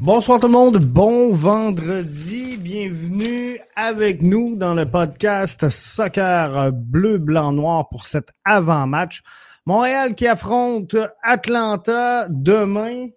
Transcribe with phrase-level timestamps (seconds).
[0.00, 7.52] Bonsoir tout le monde, bon vendredi, bienvenue avec nous dans le podcast Soccer Bleu, Blanc,
[7.52, 9.22] Noir pour cet avant-match.
[9.64, 13.08] Montréal qui affronte Atlanta demain.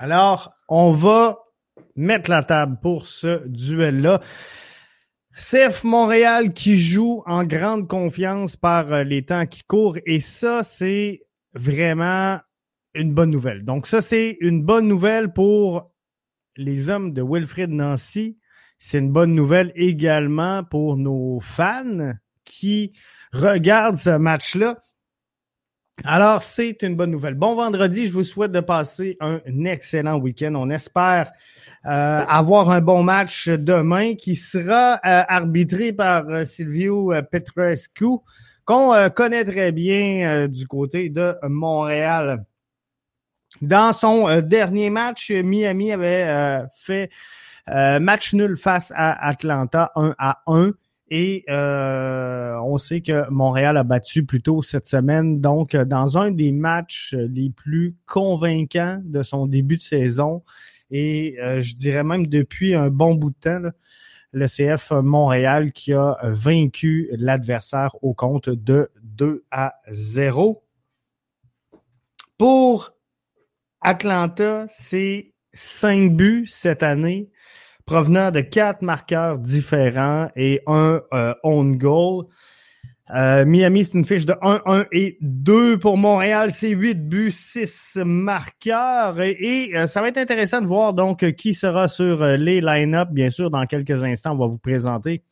[0.00, 1.38] Alors, on va
[1.94, 4.20] mettre la table pour ce duel-là.
[5.36, 11.22] CF Montréal qui joue en grande confiance par les temps qui courent et ça, c'est
[11.54, 12.40] vraiment
[12.94, 13.64] une bonne nouvelle.
[13.64, 15.92] Donc ça, c'est une bonne nouvelle pour
[16.56, 18.38] les hommes de Wilfrid Nancy.
[18.78, 22.14] C'est une bonne nouvelle également pour nos fans
[22.44, 22.92] qui
[23.32, 24.78] regardent ce match-là.
[26.04, 27.34] Alors, c'est une bonne nouvelle.
[27.34, 30.54] Bon vendredi, je vous souhaite de passer un excellent week-end.
[30.54, 31.30] On espère
[31.86, 38.18] euh, avoir un bon match demain qui sera euh, arbitré par euh, Silvio Petrescu,
[38.64, 42.44] qu'on connaît très bien du côté de Montréal.
[43.62, 47.10] Dans son euh, dernier match, Miami avait euh, fait
[47.68, 50.72] euh, match nul face à Atlanta 1 à 1.
[51.12, 55.40] Et on sait que Montréal a battu plus tôt cette semaine.
[55.40, 60.44] Donc, dans un des matchs les plus convaincants de son début de saison,
[60.92, 63.70] et je dirais même depuis un bon bout de temps,
[64.30, 70.62] le CF Montréal qui a vaincu l'adversaire au compte de 2 à 0.
[72.38, 72.92] Pour
[73.80, 77.30] Atlanta, c'est cinq buts cette année,
[77.86, 82.26] provenant de quatre marqueurs différents et un euh, own goal.
[83.12, 86.52] Euh, Miami, c'est une fiche de 1-1 et 2 pour Montréal.
[86.52, 89.20] C'est 8 buts, 6 marqueurs.
[89.20, 93.08] Et, euh, ça va être intéressant de voir donc qui sera sur les line-up.
[93.10, 95.24] Bien sûr, dans quelques instants, on va vous présenter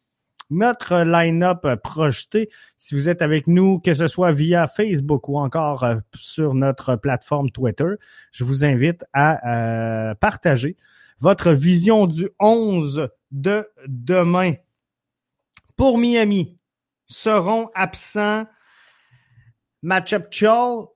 [0.50, 2.48] notre line-up projeté.
[2.76, 6.96] Si vous êtes avec nous, que ce soit via Facebook ou encore euh, sur notre
[6.96, 7.94] plateforme Twitter,
[8.32, 10.76] je vous invite à euh, partager
[11.20, 14.54] votre vision du 11 de demain.
[15.76, 16.58] Pour Miami,
[17.06, 18.46] seront absents
[19.82, 20.86] Matchup Chall,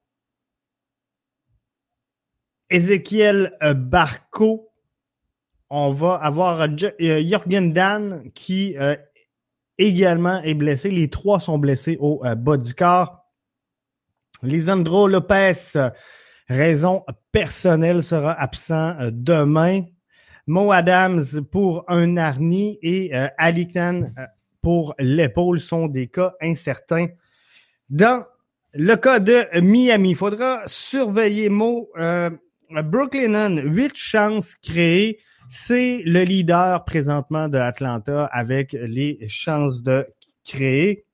[2.68, 4.70] Ezekiel Barco.
[5.70, 8.76] On va avoir Jorgen Dan qui
[9.78, 10.90] également est blessé.
[10.90, 13.26] Les trois sont blessés au euh, bas du corps.
[14.42, 15.54] Lisandro Lopez,
[16.48, 19.84] raison personnelle, sera absent euh, demain.
[20.46, 24.10] Mo Adams pour un harni et euh, Alican
[24.60, 27.08] pour l'épaule sont des cas incertains.
[27.90, 28.24] Dans
[28.74, 31.90] le cas de Miami, il faudra surveiller Mo.
[31.98, 32.30] Euh,
[32.70, 35.18] Brooklyn, huit chances créées
[35.54, 40.06] c'est le leader présentement de Atlanta avec les chances de
[40.46, 41.04] créer.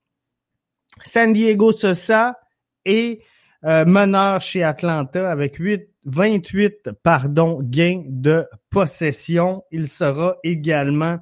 [1.04, 2.38] San Diego Sosa
[2.84, 3.20] est
[3.64, 9.64] euh, meneur chez Atlanta avec 8, 28 pardon, gains de possession.
[9.72, 11.18] Il sera également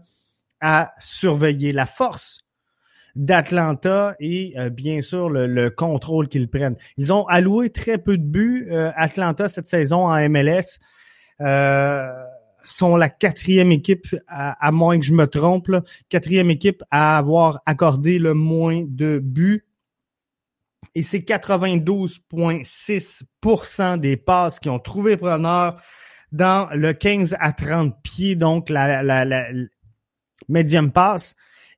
[0.60, 2.40] à surveiller la force
[3.14, 6.76] d'Atlanta et euh, bien sûr le, contrôle qu'ils prennent.
[6.98, 10.80] Ils ont alloué très peu de buts euh, Atlanta cette saison en MLS.
[11.40, 12.08] Euh,
[12.66, 15.70] sont la quatrième équipe, à, moins que je me trompe,
[16.08, 19.66] quatrième équipe à avoir accordé le moins de buts.
[20.94, 25.80] Et c'est 92,6% des passes qui ont trouvé preneur
[26.32, 29.46] dans le 15 à 30 pieds, donc la, la, la.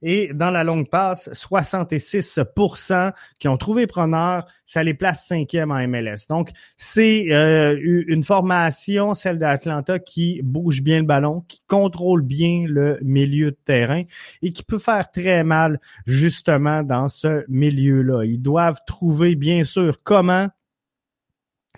[0.01, 5.87] Et dans la longue passe, 66% qui ont trouvé preneur, ça les place cinquième en
[5.89, 6.29] MLS.
[6.29, 12.65] Donc, c'est euh, une formation, celle d'Atlanta, qui bouge bien le ballon, qui contrôle bien
[12.69, 14.03] le milieu de terrain
[14.43, 18.25] et qui peut faire très mal justement dans ce milieu-là.
[18.25, 20.49] Ils doivent trouver, bien sûr, comment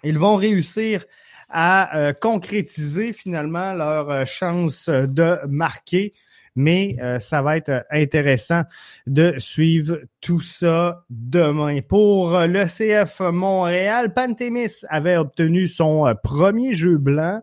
[0.05, 1.05] ils vont réussir
[1.49, 6.13] à euh, concrétiser finalement leur euh, chance de marquer
[6.57, 8.63] mais euh, ça va être intéressant
[9.07, 11.81] de suivre tout ça demain.
[11.83, 17.41] Pour euh, le CF Montréal, Pantémis avait obtenu son euh, premier jeu blanc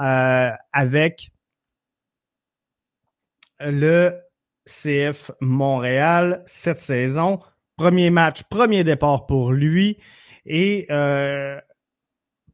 [0.00, 1.32] avec
[3.58, 4.14] le
[4.64, 7.40] CF Montréal cette saison.
[7.76, 9.98] Premier match, premier départ pour lui.
[10.46, 10.86] Et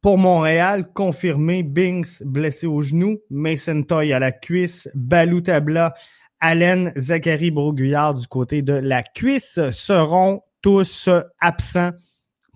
[0.05, 5.95] pour Montréal, confirmé, Binks blessé au genou, Mason Toy à la cuisse, Balou Tabla,
[6.39, 11.09] Allen, Zachary Broguillard du côté de la cuisse seront tous
[11.39, 11.89] absents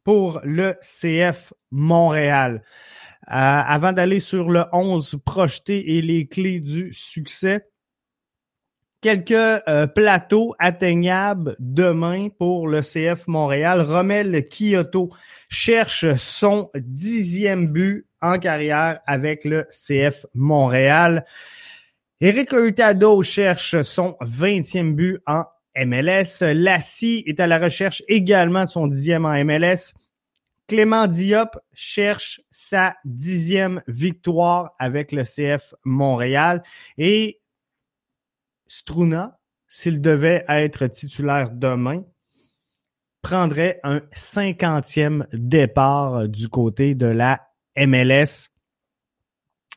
[0.03, 2.61] pour le CF Montréal.
[3.31, 7.65] Euh, avant d'aller sur le 11 projeté et les clés du succès,
[9.01, 13.81] quelques euh, plateaux atteignables demain pour le CF Montréal.
[13.81, 15.09] Romel Kyoto
[15.49, 21.25] cherche son dixième but en carrière avec le CF Montréal.
[22.21, 25.45] Éric Hurtado cherche son 20e but en
[25.77, 26.43] MLS.
[26.53, 29.93] Lassie est à la recherche également de son dixième en MLS.
[30.67, 36.61] Clément Diop cherche sa dixième victoire avec le CF Montréal.
[36.97, 37.38] Et
[38.69, 42.04] Struna, s'il devait être titulaire demain,
[43.24, 47.42] prendrait un cinquantième départ du côté de la
[47.75, 48.50] MLS.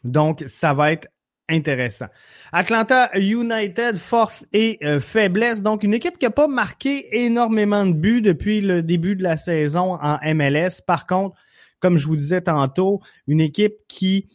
[0.05, 1.09] Donc, ça va être
[1.49, 2.07] intéressant.
[2.53, 5.63] Atlanta United, force et euh, faiblesse.
[5.63, 9.39] Donc, une équipe qui n'a pas marqué énormément de buts depuis le début de la
[9.39, 10.83] saison en MLS.
[10.87, 11.37] Par contre,
[11.81, 14.29] comme je vous disais tantôt, une équipe qui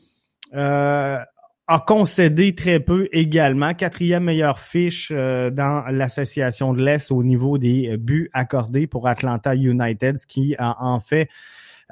[0.56, 1.20] euh,
[1.68, 3.74] a concédé très peu également.
[3.74, 9.56] Quatrième meilleure fiche euh, dans l'association de l'Est au niveau des buts accordés pour Atlanta
[9.56, 11.30] United, ce qui en fait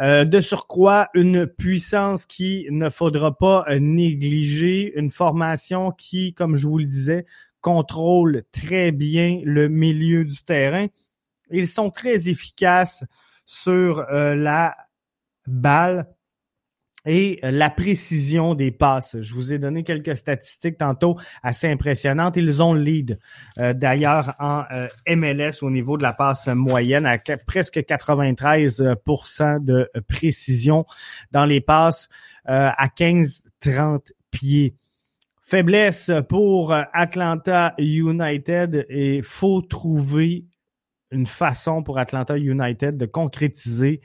[0.01, 6.57] euh, de surcroît, une puissance qui ne faudra pas euh, négliger, une formation qui, comme
[6.57, 7.25] je vous le disais,
[7.61, 10.87] contrôle très bien le milieu du terrain.
[11.49, 13.05] Ils sont très efficaces
[13.45, 14.75] sur euh, la
[15.47, 16.07] balle
[17.05, 19.15] et la précision des passes.
[19.19, 22.37] Je vous ai donné quelques statistiques tantôt assez impressionnantes.
[22.37, 23.19] Ils ont le lead
[23.59, 29.89] euh, d'ailleurs en euh, MLS au niveau de la passe moyenne à presque 93% de
[30.07, 30.85] précision
[31.31, 32.09] dans les passes
[32.49, 34.75] euh, à 15-30 pieds.
[35.43, 40.45] Faiblesse pour Atlanta United et faut trouver
[41.11, 44.01] une façon pour Atlanta United de concrétiser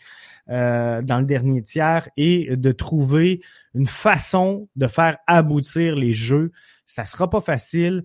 [0.48, 3.40] euh, dans le dernier tiers et de trouver
[3.74, 6.50] une façon de faire aboutir les jeux.
[6.86, 8.04] Ça sera pas facile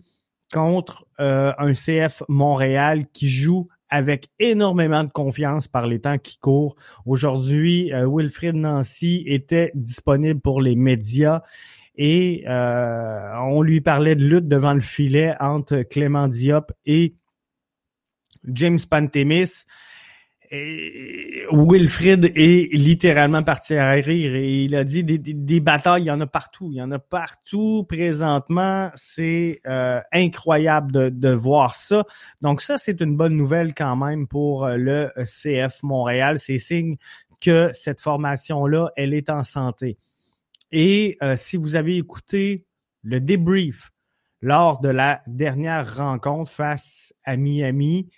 [0.53, 6.37] contre euh, un CF Montréal qui joue avec énormément de confiance par les temps qui
[6.37, 6.75] courent.
[7.05, 11.41] Aujourd'hui, euh, Wilfrid Nancy était disponible pour les médias
[11.97, 17.15] et on lui parlait de lutte devant le filet entre Clément Diop et
[18.43, 19.65] James Pantemis.
[20.51, 26.07] Et Wilfrid est littéralement parti à rire et il a dit des, des, batailles, il
[26.07, 28.91] y en a partout, il y en a partout présentement.
[28.95, 32.05] C'est euh, incroyable de, de, voir ça.
[32.41, 36.39] Donc ça, c'est une bonne nouvelle quand même pour euh, le CF Montréal.
[36.39, 36.97] C'est signe
[37.41, 39.97] que cette formation-là, elle est en santé.
[40.71, 42.65] Et euh, si vous avez écouté
[43.03, 43.91] le débrief
[44.41, 48.09] lors de la dernière rencontre face à Miami,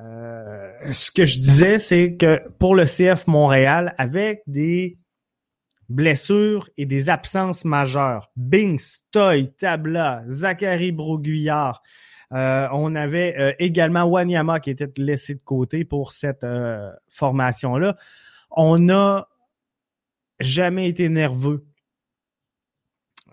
[0.00, 4.98] euh, ce que je disais, c'est que pour le CF Montréal, avec des
[5.88, 11.82] blessures et des absences majeures, Binks, Toy, Tabla, Zachary Broguillard,
[12.32, 16.46] euh, on avait euh, également Wanyama qui était laissé de côté pour cette
[17.10, 17.96] formation-là.
[18.50, 19.28] On n'a
[20.40, 21.66] jamais été nerveux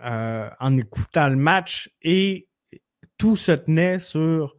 [0.04, 2.48] en écoutant le match et
[3.18, 4.56] tout se tenait sur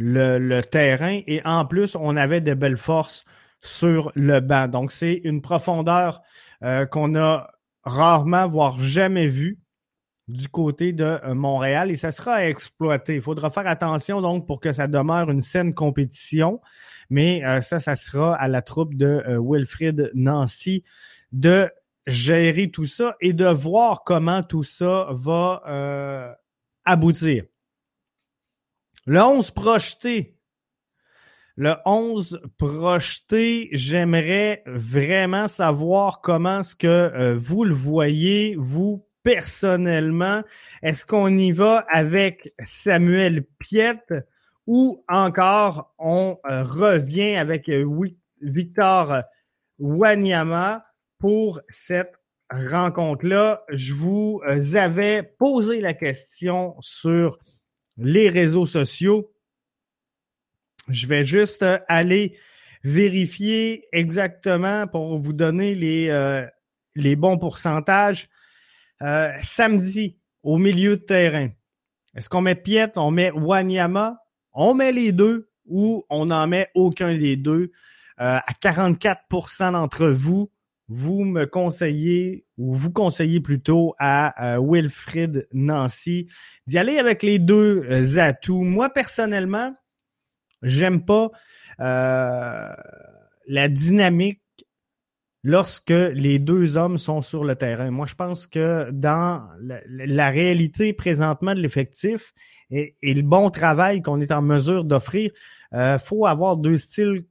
[0.00, 3.24] le, terrain et en plus, on avait de belles forces
[3.60, 4.68] sur le banc.
[4.68, 6.22] Donc, c'est une profondeur
[6.62, 7.50] euh, qu'on a
[7.84, 9.58] rarement, voire jamais vue
[10.28, 13.16] du côté de euh, Montréal et ça sera à exploiter.
[13.16, 16.60] Il faudra faire attention donc pour que ça demeure une saine compétition,
[17.10, 20.84] mais euh, ça, ça sera à la troupe de Wilfrid Nancy
[21.32, 21.70] de
[22.06, 26.36] gérer tout ça et de voir comment tout ça va
[26.84, 27.44] aboutir.
[29.06, 30.36] Le 11 projeté.
[31.56, 40.42] Le 11 projeté, j'aimerais vraiment savoir comment est-ce que euh, vous le voyez, vous personnellement.
[40.82, 44.14] Est-ce qu'on y va avec Samuel Piette
[44.66, 47.86] ou encore on euh, revient avec euh,
[48.42, 49.22] Victor
[49.78, 50.84] Wanyama
[51.18, 52.12] pour cette
[52.50, 53.64] rencontre-là?
[53.70, 54.42] Je vous
[54.74, 57.38] avais posé la question sur
[58.00, 59.30] les réseaux sociaux.
[60.88, 62.36] Je vais juste euh, aller
[62.82, 66.46] vérifier exactement pour vous donner les, euh,
[66.94, 68.28] les bons pourcentages.
[69.02, 71.50] Euh, samedi, au milieu de terrain,
[72.14, 74.18] est-ce qu'on met Piet, on met Wanyama,
[74.52, 77.70] on met les deux ou on n'en met aucun des deux?
[78.22, 80.50] à 44% d'entre vous,
[80.88, 86.28] vous me conseillez, ou vous conseillez plutôt à euh, Wilfrid Nancy
[86.66, 88.62] d'y aller avec les deux euh, atouts.
[88.62, 89.74] Moi, personnellement,
[90.62, 91.30] j'aime pas
[91.80, 92.68] euh,
[93.46, 94.42] la dynamique
[95.42, 97.90] lorsque les deux hommes sont sur le terrain.
[97.90, 102.34] Moi, je pense que dans la, réalité présentement de l'effectif
[102.70, 105.30] et, et, le bon travail qu'on est en mesure d'offrir,
[105.72, 107.24] il faut avoir deux styles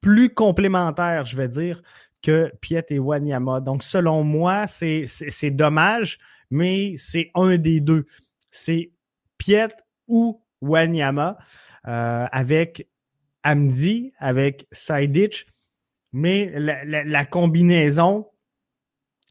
[0.00, 1.82] plus complémentaires, je vais dire,
[2.22, 3.60] que Piet et Wanyama.
[3.60, 6.18] Donc, selon moi, c'est dommage,
[6.50, 8.06] mais c'est un des deux.
[8.50, 8.92] C'est
[9.38, 9.68] Piet
[10.08, 11.38] ou Wanyama
[11.86, 12.88] euh, avec
[13.42, 15.46] Amdi, avec Saidich,
[16.12, 18.26] mais la, combinaison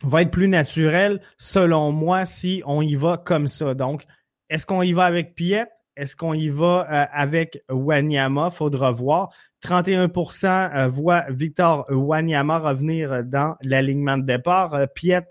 [0.04, 3.74] va être plus naturelle, selon moi, si on y va comme ça.
[3.74, 4.06] Donc,
[4.50, 5.66] est-ce qu'on y va avec Piet?
[5.98, 8.52] Est-ce qu'on y va euh, avec Wanyama?
[8.52, 9.34] Faudra voir.
[9.66, 14.74] 31% euh, voit Victor Wanyama revenir dans l'alignement de départ.
[14.74, 15.26] Euh, Piet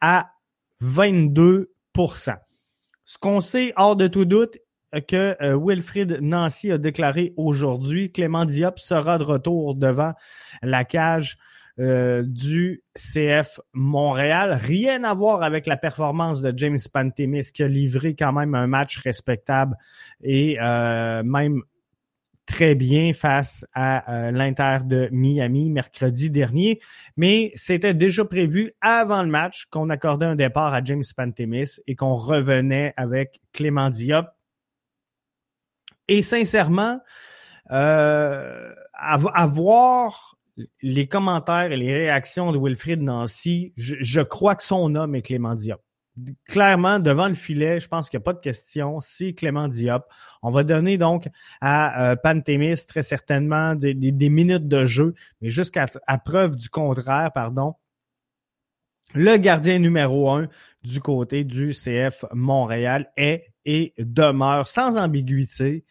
[0.00, 0.30] à
[0.82, 1.66] 22%
[3.04, 4.58] Ce qu'on sait hors de tout doute
[5.06, 10.14] que Wilfried Nancy a déclaré aujourd'hui, Clément Diop sera de retour devant
[10.62, 11.36] la cage
[11.80, 14.58] euh, du CF Montréal.
[14.60, 18.66] Rien à voir avec la performance de James Pantemis qui a livré quand même un
[18.66, 19.76] match respectable
[20.20, 21.62] et euh, même
[22.48, 26.80] très bien face à euh, l'Inter de Miami mercredi dernier.
[27.16, 31.94] Mais c'était déjà prévu avant le match qu'on accordait un départ à James Pantemis et
[31.94, 34.26] qu'on revenait avec Clément Diop.
[36.08, 37.00] Et sincèrement,
[37.70, 40.36] euh, avoir
[40.82, 45.54] les commentaires et les réactions de Wilfried Nancy, je, crois que son nom est Clément
[45.54, 45.82] Diop.
[46.46, 49.00] Clairement, devant le filet, je pense qu'il n'y a pas de question.
[49.00, 50.04] C'est Clément Diop.
[50.42, 51.28] On va donner donc
[51.60, 53.94] à euh, Pantémis très certainement des,
[54.30, 55.86] minutes de jeu, mais jusqu'à
[56.24, 57.74] preuve du contraire, pardon.
[59.14, 60.48] Le gardien numéro un
[60.82, 65.84] du côté du CF Montréal est et demeure sans ambiguïté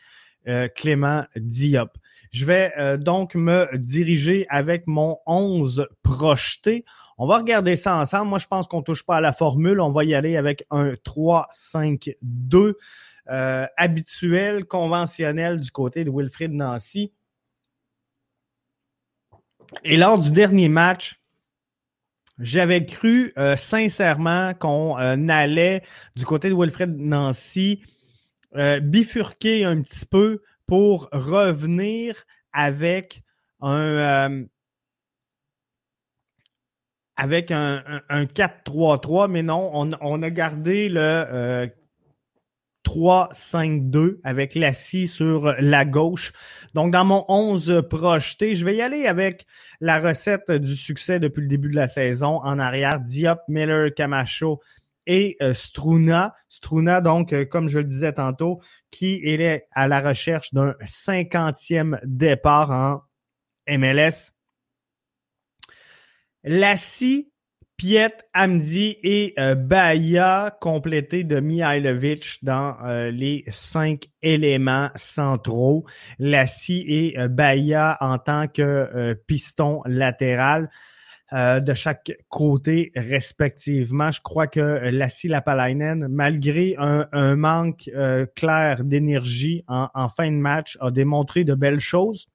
[0.48, 1.98] euh, Clément Diop.
[2.31, 6.86] Je vais euh, donc me diriger avec mon 11 projeté.
[7.17, 8.29] On va regarder ça ensemble.
[8.29, 9.79] Moi, je pense qu'on touche pas à la formule.
[9.79, 12.74] On va y aller avec un 3-5-2
[13.29, 17.12] euh, habituel, conventionnel du côté de Wilfrid Nancy.
[19.83, 21.19] Et lors du dernier match,
[22.39, 24.95] j'avais cru euh, sincèrement qu'on
[25.29, 25.81] allait
[26.15, 27.81] du côté de Wilfred Nancy
[28.81, 32.15] bifurquer un petit peu pour revenir
[32.51, 33.24] avec
[33.62, 34.45] un euh,
[37.17, 41.69] avec un, 4-3-3, mais non, on, a gardé le
[42.86, 46.31] 3-5-2 euh, avec la scie sur la gauche.
[46.75, 49.47] Donc, dans mon 11 projeté, je vais y aller avec
[49.81, 52.39] la recette du succès depuis le début de la saison.
[52.43, 54.62] En arrière, Diop, Miller, Camacho,
[55.07, 56.36] et euh, Struna.
[56.50, 62.00] Struna, donc, euh, comme je le disais tantôt, qui est à la recherche d'un cinquantième
[62.03, 63.01] départ en
[63.67, 64.33] MLS.
[66.48, 67.32] Lassie,
[67.77, 72.75] Piet, Amdi et euh, Bahia complétés de Mihailovic dans
[73.12, 75.86] les cinq éléments centraux.
[76.18, 80.70] Lassie et Bahia en tant que piston latéral.
[81.34, 84.12] Euh, de chaque côté respectivement.
[84.12, 90.77] Je crois que Lassie Lapalainen, malgré un, manque euh, clair d'énergie en, fin de match,
[90.80, 92.30] a démontré de belles choses.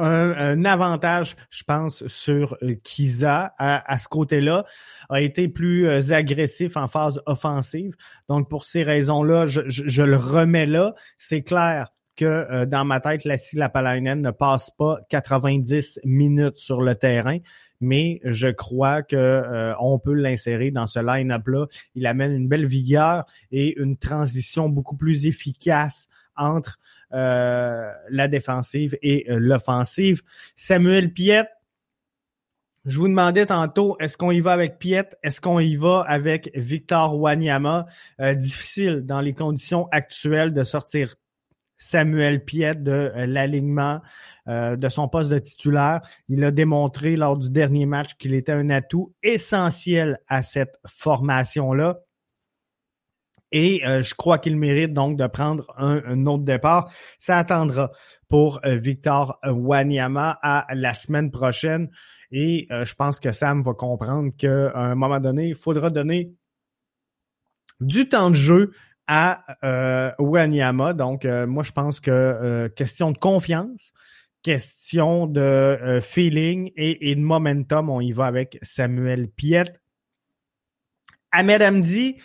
[0.00, 4.64] Un, avantage, je pense, sur euh, Kiza à, ce côté-là,
[5.08, 7.94] a été plus agressif en phase offensive.
[8.28, 10.94] Donc, pour ces raisons-là, je, je le remets là.
[11.18, 11.88] C'est clair,
[12.20, 17.38] que euh, dans ma tête, Lassie Lapalainen ne passe pas 90 minutes sur le terrain,
[17.80, 21.66] mais je crois que euh, on peut l'insérer dans ce line-up-là.
[21.94, 26.78] Il amène une belle vigueur et une transition beaucoup plus efficace entre
[27.12, 30.22] euh, la défensive et l'offensive.
[30.54, 31.46] Samuel Piet,
[32.86, 35.08] je vous demandais tantôt, est-ce qu'on y va avec Piet?
[35.22, 37.86] Est-ce qu'on y va avec Victor Wanyama?
[38.36, 41.14] difficile dans les conditions actuelles de sortir
[41.80, 44.00] Samuel Piet de euh, l'alignement
[44.46, 46.02] euh, de son poste de titulaire.
[46.28, 51.98] Il a démontré lors du dernier match qu'il était un atout essentiel à cette formation-là.
[53.52, 56.92] Et euh, je crois qu'il mérite donc de prendre un, autre départ.
[57.18, 57.90] Ça attendra
[58.28, 61.90] pour Victor Wanyama à la semaine prochaine.
[62.30, 66.32] Et je pense que Sam va comprendre qu'à un moment donné, il faudra donner
[67.80, 68.70] du temps de jeu
[69.12, 70.92] à euh, Wanyama.
[70.92, 73.92] Donc, euh, moi, je pense que euh, question de confiance,
[74.42, 79.64] question de euh, feeling et, de momentum, on y va avec Samuel Piet.
[81.32, 82.16] Ahmed Amdi,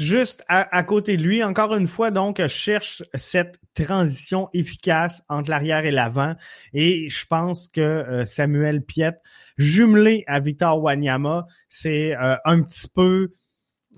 [0.00, 5.50] juste à, côté de lui, encore une fois, donc, je cherche cette transition efficace entre
[5.50, 6.34] l'arrière et l'avant.
[6.72, 9.16] Et je pense que Samuel Piet,
[9.56, 13.30] jumelé à Victor Wanyama, c'est un petit peu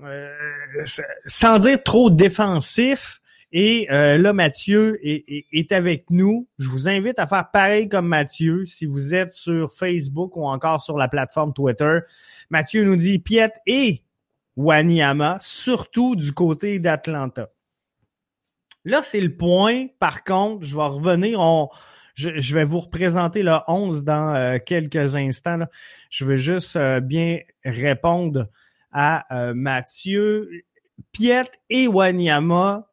[0.02, 0.30] euh,
[1.26, 3.20] sans dire trop défensif
[3.52, 6.48] Et euh, là, Mathieu est, avec nous.
[6.58, 10.80] Je vous invite à faire pareil comme Mathieu si vous êtes sur Facebook ou encore
[10.80, 11.98] sur la plateforme Twitter.
[12.48, 14.02] Mathieu nous dit Piet et
[14.56, 17.50] Wanyama, surtout du côté d'Atlanta.
[18.84, 19.86] Là, c'est le point.
[19.98, 21.40] Par contre, je vais revenir.
[21.40, 21.68] On,
[22.14, 25.66] je, vais vous représenter le 11 dans euh, quelques instants.
[26.10, 28.48] Je veux juste euh, bien répondre
[28.92, 30.50] à euh, Mathieu.
[31.12, 32.90] Piet et Wanyama,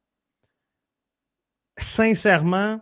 [1.77, 2.81] sincèrement,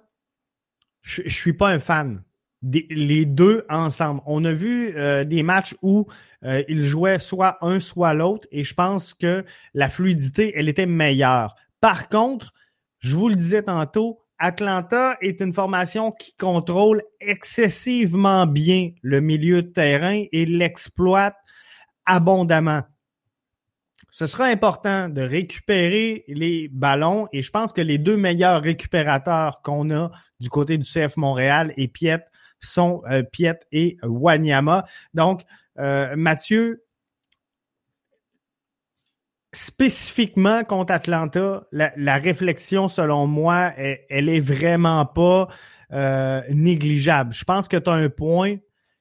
[1.02, 2.24] je, ne suis pas un fan.
[2.72, 4.22] Les deux ensemble.
[4.26, 4.94] On a vu
[5.26, 6.08] des matchs où
[6.44, 9.44] ils jouaient soit un, soit l'autre, et je pense que
[9.74, 11.56] la fluidité, elle était meilleure.
[11.82, 12.54] Par contre,
[13.00, 19.62] je vous le disais tantôt, Atlanta est une formation qui contrôle excessivement bien le milieu
[19.62, 21.36] de terrain et l'exploite
[22.06, 22.82] abondamment.
[24.12, 29.62] Ce sera important de récupérer les ballons et je pense que les deux meilleurs récupérateurs
[29.62, 32.24] qu'on a du côté du CF Montréal et Piet
[32.60, 34.84] sont euh, Piet et Wanyama.
[35.14, 35.44] Donc,
[35.80, 36.84] euh, Mathieu,
[39.54, 45.48] spécifiquement contre Atlanta, la, réflexion, selon moi, elle, est vraiment pas
[45.94, 47.34] euh, négligeable.
[47.34, 48.58] Je pense que tu as un point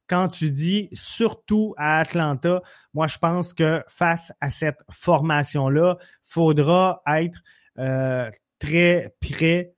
[0.06, 2.62] quand tu dis surtout à Atlanta.
[2.92, 7.38] Moi, je pense que face à cette formation-là, faudra être
[8.60, 9.74] très prêt,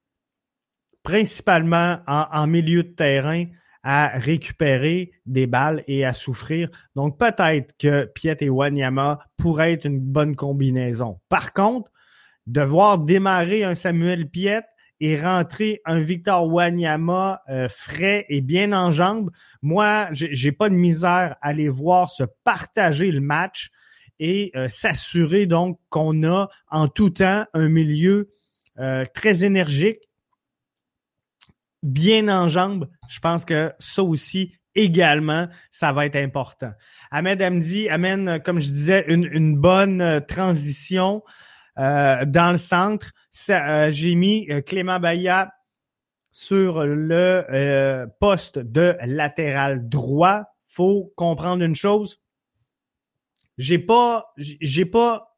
[1.03, 3.47] principalement en milieu de terrain,
[3.89, 6.69] à récupérer des balles et à souffrir.
[6.97, 11.21] Donc peut-être que Piet et Wanyama pourraient être une bonne combinaison.
[11.29, 11.93] Par contre,
[12.49, 14.65] devoir démarrer un Samuel Piet
[14.99, 19.31] et rentrer un Victor Wanyama euh, frais et bien en jambes,
[19.63, 23.71] moi, j'ai pas de misère à les voir se partager le match
[24.19, 28.31] et euh, s'assurer donc qu'on a en tout temps un milieu
[28.81, 30.01] euh, très énergique,
[31.87, 36.73] bien en jambes, je pense que ça aussi, également, ça va être important.
[37.11, 41.23] Ahmed Hamdi amène, comme je disais, une, bonne euh, transition
[41.79, 43.13] euh, dans le centre.
[43.51, 45.53] Euh, j'ai mis Clément Bayat
[46.33, 50.45] sur le poste de latéral droit.
[50.65, 52.21] Faut comprendre une chose.
[53.57, 55.35] J'ai pas, j'ai pas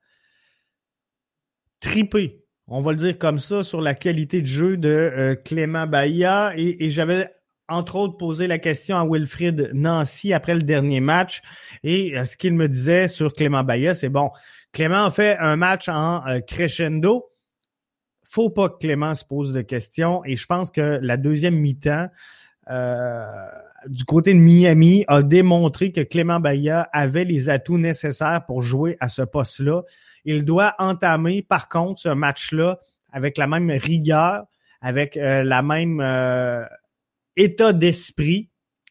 [1.79, 5.87] tripé on va le dire comme ça, sur la qualité de jeu de euh, Clément
[5.87, 6.53] Bahia.
[6.57, 7.31] Et, j'avais
[7.67, 11.41] entre autres posé la question à Wilfried Nancy après le dernier match.
[11.83, 14.31] Et euh, ce qu'il me disait sur Clément Bahia, c'est bon,
[14.73, 17.31] Clément a fait un match en euh, crescendo.
[18.25, 20.23] Faut pas que Clément se pose de questions.
[20.27, 22.09] Et je pense que la deuxième mi-temps,
[23.87, 28.99] du côté de Miami, a démontré que Clément Bahia avait les atouts nécessaires pour jouer
[29.01, 29.85] à ce poste-là.
[30.25, 32.79] Il doit entamer, par contre, ce match-là
[33.13, 34.45] avec la même rigueur,
[34.81, 36.65] avec euh, la même euh,
[37.37, 38.51] état d'esprit,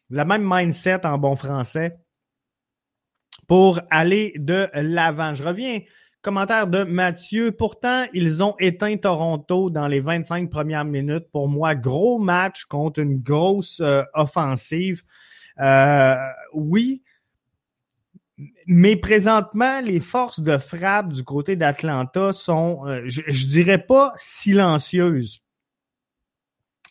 [0.10, 1.98] la même mindset en bon français
[3.48, 5.34] pour aller de l'avant.
[5.34, 5.80] Je reviens.
[6.24, 7.52] Commentaire de Mathieu.
[7.52, 11.32] Pourtant, ils ont éteint Toronto dans les 25 premières minutes.
[11.32, 15.04] Pour moi, gros match contre une grosse euh, offensive.
[16.54, 17.02] oui,
[18.68, 24.14] mais présentement, les forces de frappe du côté d'Atlanta sont, euh, je, je, dirais pas
[24.18, 25.42] silencieuses,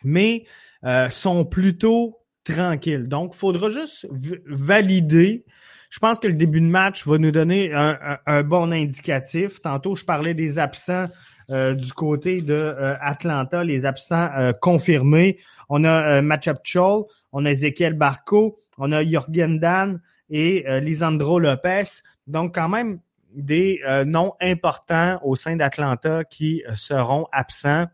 [0.03, 0.45] mais
[0.85, 3.07] euh, sont plutôt tranquilles.
[3.07, 4.09] Donc, il faudra juste
[4.47, 5.45] valider.
[5.89, 9.63] Je pense que le début de match va nous donner un, bon indicatif.
[9.63, 11.07] Tantôt, je parlais des absents
[11.51, 14.29] euh, du côté de Atlanta, les absents
[14.61, 15.39] confirmés.
[15.69, 21.39] On a Matchup Chol, on a Ezekiel Barco, on a Jorgen Dan, et euh, Lisandro
[21.39, 22.03] Lopez.
[22.27, 23.01] Donc, quand même,
[23.35, 27.87] des euh, noms importants au sein d'Atlanta qui euh, seront absents.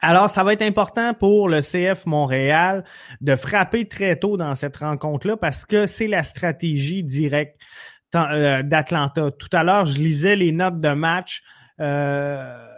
[0.00, 2.84] Alors, ça va être important pour le CF Montréal
[3.20, 7.58] de frapper très tôt dans cette rencontre-là parce que c'est la stratégie directe
[8.12, 9.30] d'Atlanta.
[9.32, 11.42] Tout à l'heure, je lisais les notes de match.
[11.80, 12.73] Euh,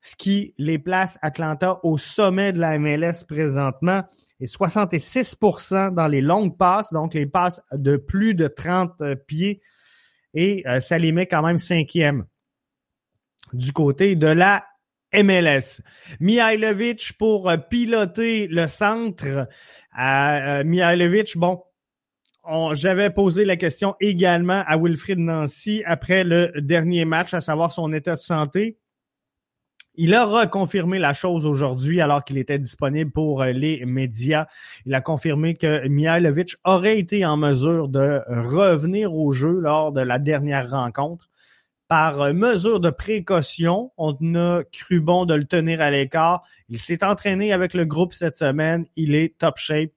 [0.00, 4.02] ce qui les place Atlanta au sommet de la MLS présentement
[4.40, 9.60] et 66% dans les longues passes, donc les passes de plus de 30 euh, pieds
[10.32, 12.24] et euh, ça les met quand même cinquième
[13.52, 14.64] du côté de la
[15.14, 15.82] MLS.
[16.20, 19.48] Mihailovic pour piloter le centre.
[19.98, 21.62] Euh, Mihailovic, bon,
[22.72, 27.92] j'avais posé la question également à Wilfried Nancy après le dernier match, à savoir son
[27.92, 28.78] état de santé.
[29.94, 34.46] Il a reconfirmé la chose aujourd'hui alors qu'il était disponible pour euh, les médias.
[34.86, 40.00] Il a confirmé que Mihailovic aurait été en mesure de revenir au jeu lors de
[40.00, 41.29] la dernière rencontre.
[41.90, 46.44] Par euh, mesure de précaution, on a cru bon de le tenir à l'écart.
[46.68, 48.86] Il s'est entraîné avec le groupe cette semaine.
[48.94, 49.90] Il est top shape.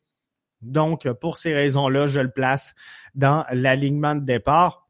[0.63, 2.73] Donc, pour ces raisons-là, je le place
[3.13, 4.87] dans l'alignement de départ.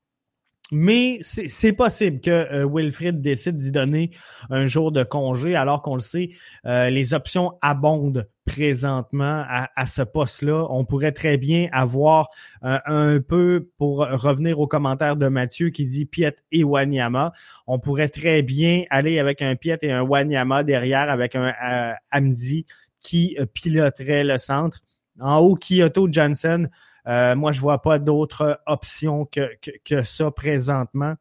[0.72, 4.12] Mais c'est possible que euh, Wilfrid décide d'y donner
[4.50, 6.30] un jour de congé, alors qu'on le sait,
[6.66, 10.68] euh, les options abondent présentement à, ce poste-là.
[10.70, 12.30] On pourrait très bien avoir
[12.64, 17.34] euh, un peu, pour revenir aux commentaires de Mathieu qui dit Piet et Wanyama,
[17.68, 22.66] on pourrait très bien aller avec un Piet et un Wanyama derrière avec un Amdi
[23.00, 24.82] qui piloterait le centre.
[25.20, 26.68] En haut, Kyoto Johnson
[27.08, 29.52] euh, moi, je vois pas d'autres options que,
[29.84, 31.16] que, ça présentement.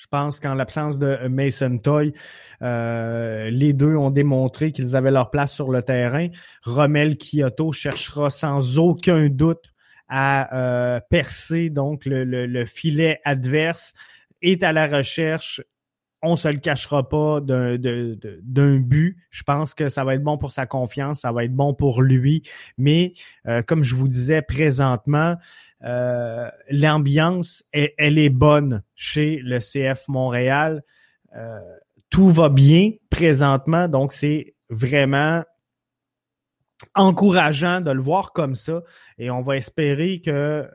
[0.00, 2.14] Je pense qu'en l'absence de Mason Toy,
[2.62, 6.28] euh, les deux ont démontré qu'ils avaient leur place sur le terrain.
[6.62, 9.74] Rommel Kyoto cherchera sans aucun doute
[10.08, 13.92] à euh, percer donc le, le, filet adverse,
[14.40, 15.60] est à la recherche
[16.22, 19.16] on se le cachera pas d'un but.
[19.30, 22.02] Je pense que ça va être bon pour sa confiance, ça va être bon pour
[22.02, 22.42] lui.
[22.76, 23.14] Mais
[23.46, 25.36] euh, comme je vous disais présentement,
[25.84, 30.82] euh, l'ambiance, elle, est bonne chez le CF Montréal.
[31.36, 31.58] Euh,
[32.10, 35.44] tout va bien présentement, donc c'est vraiment
[36.94, 38.82] encourageant de le voir comme ça.
[39.18, 40.68] Et on va espérer que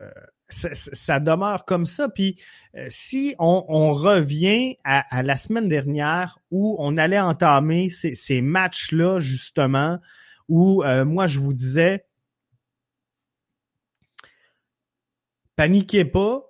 [0.49, 2.09] ça, demeure comme ça.
[2.09, 2.37] Puis
[2.75, 9.99] euh, si on, revient à, la semaine dernière où on allait entamer ces, matchs-là, justement,
[10.47, 12.05] où euh, moi je vous disais
[15.55, 16.41] paniquez pas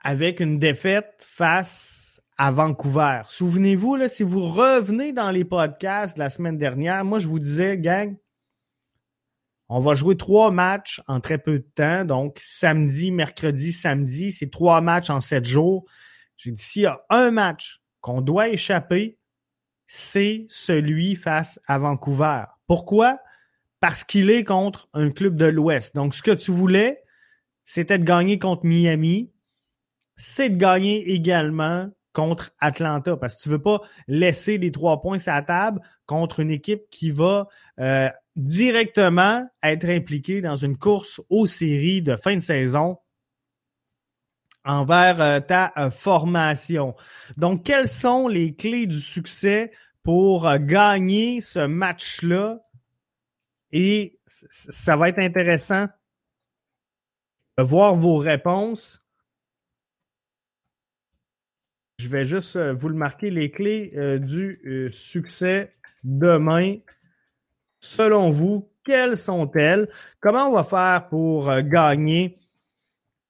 [0.00, 3.22] avec une défaite face à Vancouver.
[3.28, 7.38] Souvenez-vous, là, si vous revenez dans les podcasts de la semaine dernière, moi je vous
[7.38, 8.16] disais, gang,
[9.68, 12.04] on va jouer trois matchs en très peu de temps.
[12.04, 15.84] Donc, samedi, mercredi, samedi, c'est trois matchs en sept jours.
[16.36, 19.18] J'ai dit, s'il y a un match qu'on doit échapper,
[19.86, 22.44] c'est celui face à Vancouver.
[22.66, 23.18] Pourquoi?
[23.80, 25.94] Parce qu'il est contre un club de l'Ouest.
[25.94, 27.03] Donc, ce que tu voulais,
[27.64, 29.30] c'était de gagner contre Miami.
[30.16, 35.18] C'est de gagner également contre Atlanta parce que tu veux pas laisser les trois points
[35.26, 37.48] la table contre une équipe qui va
[37.80, 42.98] euh, directement être impliqué dans une course aux séries de fin de saison
[44.64, 46.94] envers euh, ta euh, formation.
[47.36, 49.72] Donc, quelles sont les clés du succès
[50.02, 52.60] pour gagner ce match-là?
[53.72, 55.88] Et ça va être intéressant
[57.58, 59.00] voir vos réponses.
[61.98, 66.78] Je vais juste vous le marquer, les clés du succès demain
[67.84, 69.88] selon vous, quelles sont-elles?
[70.20, 72.38] Comment on va faire pour euh, gagner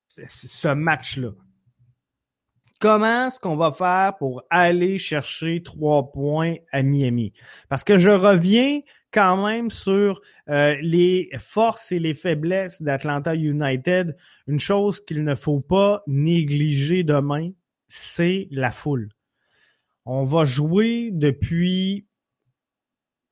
[0.08, 1.30] ce match-là?
[2.80, 7.32] Comment est-ce qu'on va faire pour aller chercher trois points à Miami?
[7.68, 8.80] Parce que je reviens
[9.14, 14.16] quand même sur euh, les forces et les faiblesses d'Atlanta United.
[14.48, 17.50] Une chose qu'il ne faut pas négliger demain,
[17.88, 19.10] c'est la foule.
[20.04, 22.08] On va jouer depuis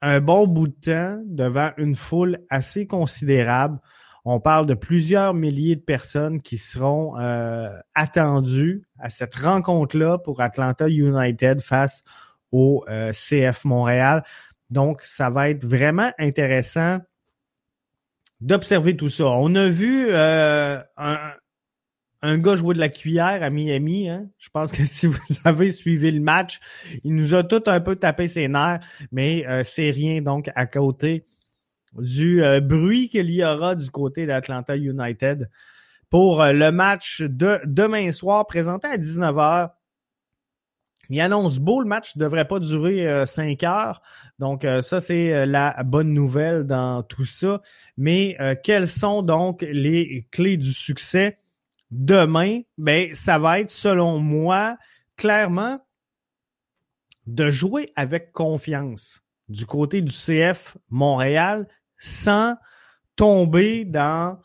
[0.02, 3.80] un bon bout de temps devant une foule assez considérable.
[4.24, 10.40] On parle de plusieurs milliers de personnes qui seront euh, attendues à cette rencontre-là pour
[10.40, 12.04] Atlanta United face
[12.52, 14.22] au euh, CF Montréal.
[14.72, 16.98] Donc, ça va être vraiment intéressant
[18.40, 19.26] d'observer tout ça.
[19.26, 21.32] On a vu euh, un,
[22.22, 24.08] un gars jouer de la cuillère à Miami.
[24.08, 24.28] Hein?
[24.38, 26.58] Je pense que si vous avez suivi le match,
[27.04, 28.80] il nous a tout un peu tapé ses nerfs,
[29.12, 31.26] mais euh, c'est rien donc à côté
[31.92, 35.50] du euh, bruit qu'il y aura du côté d'Atlanta United
[36.08, 39.70] pour le match de demain soir présenté à 19h.
[41.12, 44.02] Il annonce beau, le match ne devrait pas durer 5 heures.
[44.38, 47.60] Donc, ça, c'est la bonne nouvelle dans tout ça.
[47.96, 51.38] Mais quelles sont donc les clés du succès?
[51.92, 54.76] demain, ben, ça va être, selon moi,
[55.16, 55.78] clairement,
[57.26, 62.56] de jouer avec confiance du côté du CF Montréal sans
[63.14, 64.40] tomber dans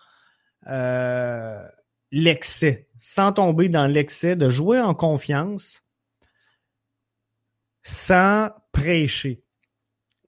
[0.68, 1.66] euh,
[2.12, 5.82] l'excès, sans tomber dans l'excès de jouer en confiance
[7.88, 9.42] sans prêcher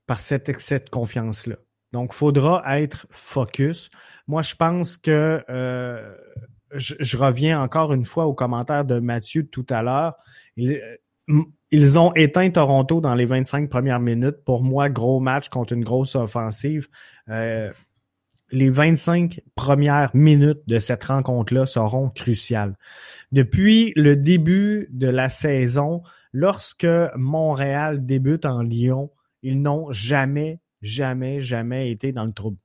[0.08, 1.58] par cet excès de confiance-là.
[1.91, 3.89] Donc, faudra être focus.
[4.28, 6.15] Moi, je pense que euh,
[6.74, 10.15] je, reviens encore une fois au commentaire de Mathieu tout à l'heure.
[10.56, 14.38] Ils, ont éteint Toronto dans les 25 premières minutes.
[14.45, 16.88] Pour moi, gros match contre une grosse offensive.
[17.28, 17.74] Euh,
[18.52, 22.78] les 25 premières minutes de cette rencontre-là seront cruciales.
[23.34, 29.11] Depuis le début de la saison, lorsque Montréal débute en Lyon,
[29.41, 32.57] ils n'ont jamais, jamais, jamais été dans le trouble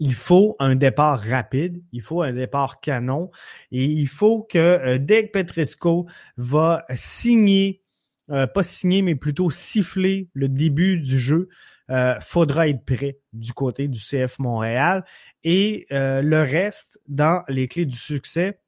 [0.00, 3.30] il faut un départ rapide, il faut un départ canon
[3.70, 6.06] et il faut que euh, dès que Petresco
[6.38, 7.82] va signer,
[8.30, 11.48] euh, pas signer, mais plutôt siffler le début du jeu,
[11.90, 15.04] euh, faudra être prêt du côté du CF Montréal.
[15.44, 18.60] Et le reste, dans les clés du succès,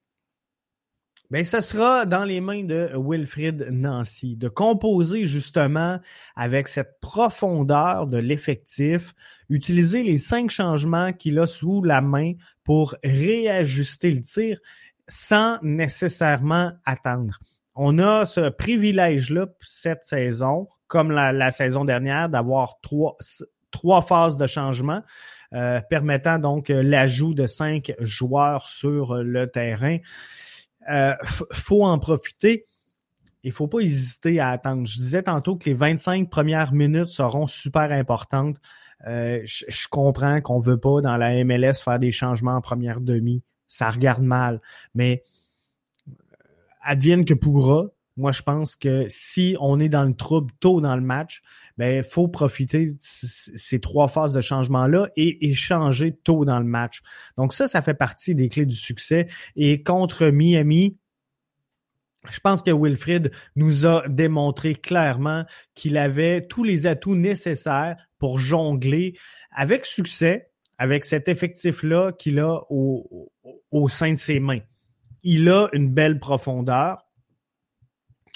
[1.32, 5.98] Bien, ce sera dans les mains de Wilfrid Nancy de composer justement
[6.36, 9.14] avec cette profondeur de l'effectif,
[9.48, 14.58] utiliser les cinq changements qu'il a sous la main pour réajuster le tir
[15.08, 17.38] sans nécessairement attendre.
[17.74, 23.16] On a ce privilège-là cette saison, comme la, saison dernière, d'avoir trois,
[23.70, 25.00] trois phases de changement.
[25.54, 29.98] Euh, permettant donc l'ajout de cinq joueurs sur le terrain.
[30.90, 31.14] Euh,
[31.52, 32.64] faut en profiter.
[33.44, 34.86] Il faut pas hésiter à attendre.
[34.86, 38.56] Je disais tantôt que les 25 premières minutes seront super importantes.
[39.06, 43.42] Euh, je, comprends qu'on veut pas dans la MLS faire des changements en première demi.
[43.66, 44.60] Ça regarde mal.
[44.94, 45.22] Mais
[46.08, 46.12] euh,
[46.82, 47.86] advienne que pourra.
[48.16, 51.42] Moi, je pense que si on est dans le trouble tôt dans le match,
[51.78, 57.00] ben faut profiter de ces trois phases de changement-là et échanger tôt dans le match.
[57.38, 59.26] Donc ça, ça fait partie des clés du succès.
[59.56, 60.98] Et contre Miami,
[62.30, 65.44] je pense que Wilfrid nous a démontré clairement
[65.74, 69.14] qu'il avait tous les atouts nécessaires pour jongler
[69.50, 73.30] avec succès avec cet effectif-là qu'il a au,
[73.70, 74.60] au sein de ses mains.
[75.22, 77.06] Il a une belle profondeur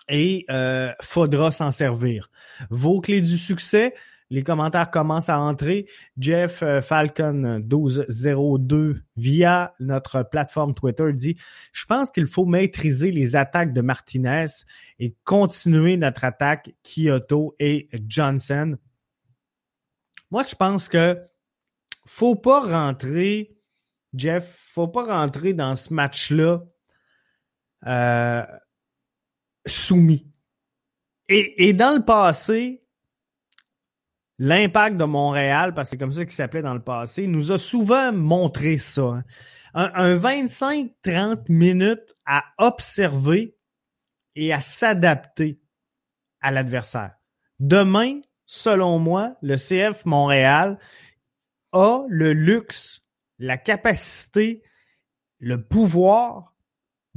[0.08, 2.30] et euh, faudra s'en servir.
[2.70, 3.92] Vos clés du succès,
[4.30, 5.86] les commentaires commencent à entrer.
[6.18, 11.36] Jeff euh, Falcon 1202 via notre plateforme Twitter dit
[11.72, 14.46] Je pense qu'il faut maîtriser les attaques de Martinez
[14.98, 18.76] et continuer notre attaque Kyoto et Johnson.
[20.30, 21.20] Moi, je pense que
[22.04, 23.56] faut pas rentrer,
[24.14, 26.62] Jeff, faut pas rentrer dans ce match-là.
[27.86, 28.44] Euh,
[29.66, 30.26] soumis.
[31.29, 32.83] Et, et dans le passé,
[34.38, 37.59] l'impact de Montréal, parce que c'est comme ça qu'il s'appelait dans le passé, nous a
[37.59, 39.02] souvent montré ça.
[39.02, 39.24] Hein.
[39.74, 43.57] Un, un 25-30 minutes à observer
[44.35, 45.61] et à s'adapter
[46.40, 47.16] à l'adversaire.
[47.59, 50.79] Demain, selon moi, le CF Montréal
[51.72, 53.02] a le luxe,
[53.38, 54.62] la capacité,
[55.38, 56.55] le pouvoir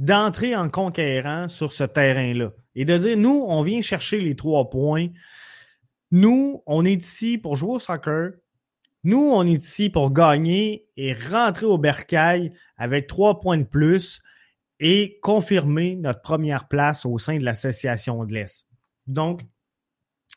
[0.00, 4.70] d'entrer en conquérant sur ce terrain-là et de dire, nous, on vient chercher les trois
[4.70, 5.08] points.
[6.10, 8.32] Nous, on est ici pour jouer au soccer.
[9.04, 14.22] Nous, on est ici pour gagner et rentrer au bercail avec trois points de plus
[14.80, 18.66] et confirmer notre première place au sein de l'association de l'Est.
[19.06, 19.42] Donc,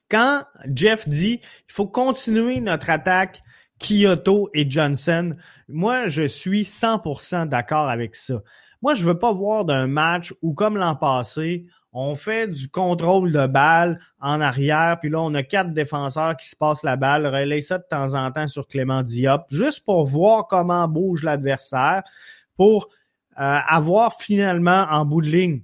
[0.10, 0.44] quand
[0.76, 3.42] Jeff dit il faut continuer notre attaque
[3.80, 5.36] Kyoto et Johnson,
[5.70, 8.42] moi, je suis 100% d'accord avec ça.
[8.84, 13.32] Moi, je veux pas voir d'un match où, comme l'an passé, on fait du contrôle
[13.32, 17.26] de balle en arrière, puis là, on a quatre défenseurs qui se passent la balle,
[17.26, 22.04] relaye ça de temps en temps sur Clément Diop, juste pour voir comment bouge l'adversaire,
[22.58, 22.90] pour
[23.40, 25.64] euh, avoir finalement en bout de ligne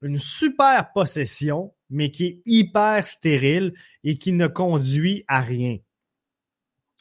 [0.00, 5.78] une super possession, mais qui est hyper stérile et qui ne conduit à rien.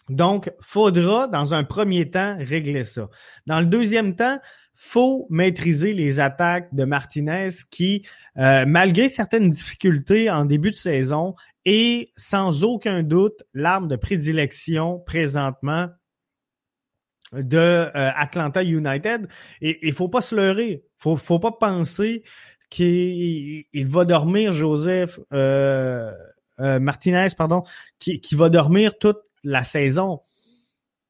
[0.10, 3.10] Donc, faudra, dans un premier temps, régler ça.
[3.48, 4.40] Dans le deuxième temps,
[4.84, 8.04] faut maîtriser les attaques de Martinez qui,
[8.38, 14.98] euh, malgré certaines difficultés en début de saison, est sans aucun doute l'arme de prédilection
[15.06, 15.90] présentement
[17.32, 19.28] de euh, Atlanta United.
[19.62, 20.84] Et il faut pas se leurrer.
[20.98, 22.24] Faut, faut pas penser
[22.72, 26.12] qu'il va dormir, Joseph euh,
[26.58, 27.62] Martinez, pardon,
[28.00, 30.22] qui, qui va dormir toute la saison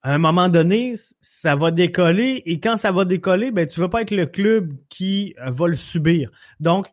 [0.03, 3.89] à un moment donné, ça va décoller et quand ça va décoller, ben tu vas
[3.89, 6.31] pas être le club qui euh, va le subir.
[6.59, 6.87] Donc,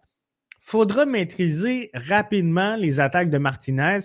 [0.61, 3.99] faudra maîtriser rapidement les attaques de Martinez.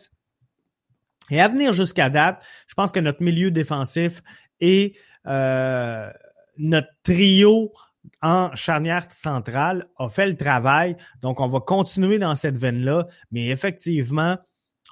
[1.29, 4.21] Et à venir jusqu'à date, je pense que notre milieu défensif
[4.61, 4.95] et
[5.27, 6.09] euh,
[6.57, 7.73] notre trio
[8.21, 10.95] en charnière centrale a fait le travail.
[11.21, 13.07] Donc, on va continuer dans cette veine-là.
[13.31, 14.37] Mais effectivement,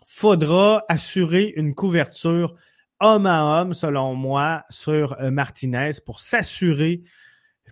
[0.06, 2.56] faudra assurer une couverture
[3.02, 7.04] homme à homme, selon moi, sur euh, Martinez pour s'assurer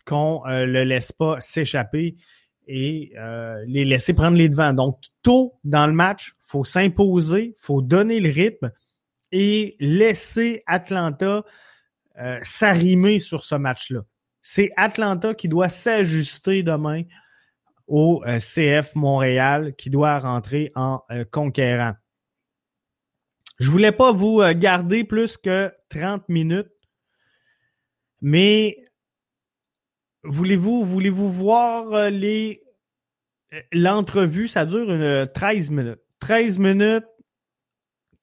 [0.06, 2.16] qu'on ne euh, le laisse pas s'échapper
[2.68, 4.74] et euh, les laisser prendre les devants.
[4.74, 8.72] Donc, tôt dans le match, faut s'imposer, faut donner le rythme
[9.32, 11.44] et laisser Atlanta
[12.42, 14.02] s'arrimer sur ce match-là.
[14.42, 17.04] C'est Atlanta qui doit s'ajuster demain
[17.88, 21.94] au CF Montréal, qui doit rentrer en conquérant.
[23.60, 26.72] Je voulais pas vous euh, garder plus que 30 minutes,
[28.22, 28.78] mais
[30.24, 32.64] voulez-vous voulez-vous voir euh, les
[33.54, 36.00] euh, l'entrevue, ça dure une 13 minutes.
[36.20, 37.06] 13 minutes.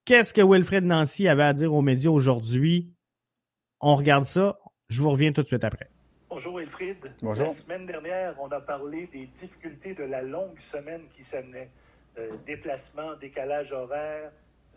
[0.07, 2.95] Qu'est-ce que Wilfred Nancy avait à dire aux médias aujourd'hui?
[3.81, 4.59] On regarde ça.
[4.89, 5.91] Je vous reviens tout de suite après.
[6.31, 6.97] Bonjour Wilfried.
[7.21, 7.49] Bonjour.
[7.49, 11.71] La semaine dernière, on a parlé des difficultés de la longue semaine qui s'amenait.
[12.47, 14.31] déplacement, décalage horaire,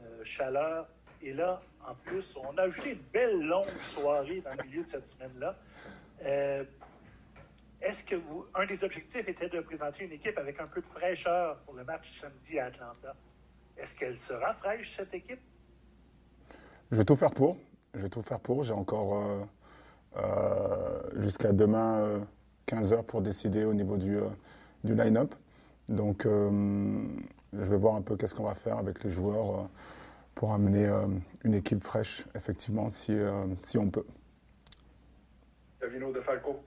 [0.04, 0.88] euh, chaleur.
[1.22, 4.88] Et là, en plus, on a ajouté une belle longue soirée dans le milieu de
[4.88, 5.56] cette semaine-là.
[6.24, 6.64] Euh,
[7.82, 10.86] est-ce que vous, un des objectifs était de présenter une équipe avec un peu de
[10.88, 13.16] fraîcheur pour le match samedi à Atlanta?
[13.78, 15.40] Est-ce qu'elle sera fraîche, cette équipe?
[16.92, 17.58] Je vais tout faire pour.
[17.94, 18.64] Je vais tout faire pour.
[18.64, 19.48] J'ai encore
[20.18, 22.22] euh, jusqu'à demain
[22.66, 24.20] 15 heures pour décider au niveau du,
[24.84, 25.34] du line-up.
[25.88, 26.26] Donc,
[27.54, 29.64] je vais voir un peu qu'est-ce qu'on va faire avec les joueurs euh,
[30.36, 31.08] pour amener euh,
[31.44, 34.06] une équipe fraîche, effectivement, si, euh, si on peut.
[35.82, 36.64] Davino De Falco.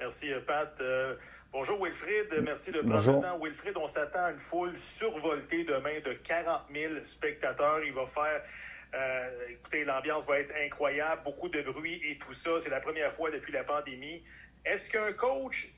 [0.00, 0.82] Merci, Pat.
[1.52, 2.26] bonjour, Wilfrid.
[2.42, 3.38] Merci de prendre le temps.
[3.40, 7.80] Wilfrid, on s'attend à une foule survoltée demain de 40 000 spectateurs.
[7.84, 8.42] Il va faire.
[9.48, 12.50] écoutez, l'ambiance va être incroyable, beaucoup de bruit et tout ça.
[12.60, 14.24] C'est la première fois depuis la pandémie.
[14.64, 15.72] Est-ce qu'un coach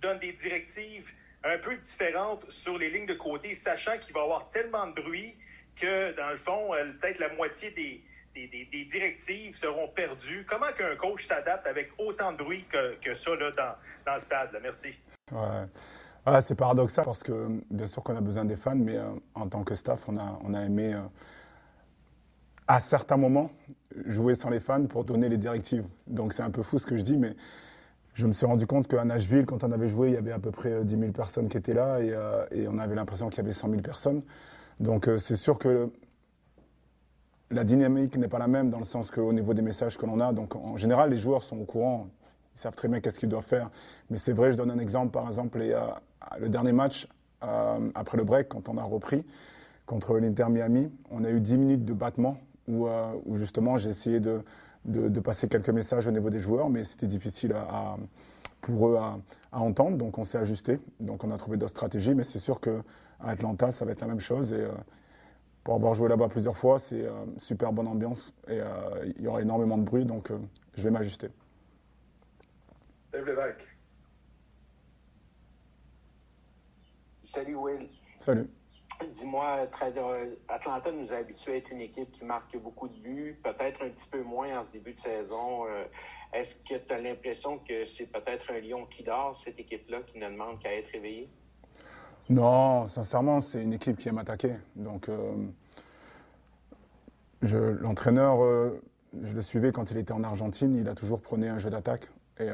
[0.00, 1.12] donne des directives
[1.46, 5.00] un peu différente sur les lignes de côté, sachant qu'il va y avoir tellement de
[5.00, 5.34] bruit
[5.74, 8.02] que, dans le fond, euh, peut-être la moitié des,
[8.84, 10.44] directives seront perdues.
[10.46, 14.20] Comment qu'un coach s'adapte avec autant de bruit que, que ça là, dans, dans, le
[14.20, 14.50] stade?
[14.62, 14.88] Merci.
[15.32, 16.42] Ouais.
[16.42, 19.64] c'est paradoxal parce que bien sûr qu'on a besoin des fans, mais euh, en tant
[19.64, 21.00] que staff, on a, on a aimé euh,
[22.68, 23.50] à certains moments
[24.06, 25.86] jouer sans les fans pour donner les directives.
[26.06, 27.34] Donc c'est un peu fou ce que je dis, mais
[28.16, 30.38] je me suis rendu compte qu'à Nashville, quand on avait joué, il y avait à
[30.38, 33.38] peu près 10 euh, 000 personnes qui étaient là euh, et, on avait l'impression qu'il
[33.38, 34.22] y avait 100 000 personnes.
[34.80, 35.90] Donc euh, c'est sûr que
[37.50, 40.18] la dynamique n'est pas la même dans le sens qu'au niveau des messages que l'on
[40.20, 40.32] a.
[40.32, 42.08] Donc en général, les joueurs sont au courant,
[42.54, 43.70] ils savent très bien qu'est-ce qu'ils doivent faire.
[44.08, 45.62] Mais c'est vrai, je donne un exemple, par exemple,
[46.40, 47.06] le dernier match
[47.94, 49.24] après le break, quand on a repris
[49.84, 52.88] contre l'Inter Miami, on a eu 10 minutes de battement où
[53.36, 54.40] justement j'ai essayé de
[54.86, 57.96] de, passer quelques messages au niveau des joueurs, mais c'était difficile à,
[58.60, 59.18] pour eux à,
[59.52, 60.78] entendre, donc on s'est ajusté.
[61.00, 62.82] Donc on a trouvé d'autres stratégies, mais c'est sûr qu'à
[63.20, 64.52] Atlanta, ça va être la même chose.
[64.52, 64.70] Et euh,
[65.64, 68.66] pour avoir joué là-bas plusieurs fois, c'est euh, super bonne ambiance et euh,
[69.16, 70.30] il y aura énormément de bruit, donc
[70.74, 71.28] je vais m'ajuster.
[77.24, 77.88] Salut Will.
[78.20, 78.48] Salut.
[79.14, 79.68] Dis-moi,
[80.48, 83.90] Atlanta nous a habitués à être une équipe qui marque beaucoup de buts, peut-être un
[83.90, 85.66] petit peu moins en ce début de saison.
[85.66, 85.84] Euh,
[86.32, 90.18] est-ce que tu as l'impression que c'est peut-être un lion qui dort, cette équipe-là, qui
[90.18, 91.28] ne demande qu'à être réveillée?
[92.30, 94.54] Non, sincèrement, c'est une équipe qui aime attaquer.
[94.74, 95.46] Donc, euh,
[97.42, 98.82] l'entraîneur, euh,
[99.22, 102.08] je le suivais quand il était en Argentine, il a toujours prôné un jeu d'attaque.
[102.38, 102.48] Et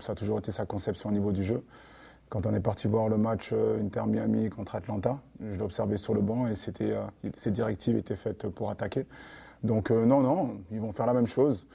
[0.00, 1.64] ça a toujours été sa conception au niveau du jeu.
[2.28, 5.96] Quand on est parti voir le match euh, Inter Miami contre Atlanta, je l'ai observé
[5.96, 7.02] sur le banc et c'était, euh,
[7.36, 9.06] ces directives étaient faites pour attaquer.
[9.62, 11.66] Donc euh, non, non, ils vont faire la même chose.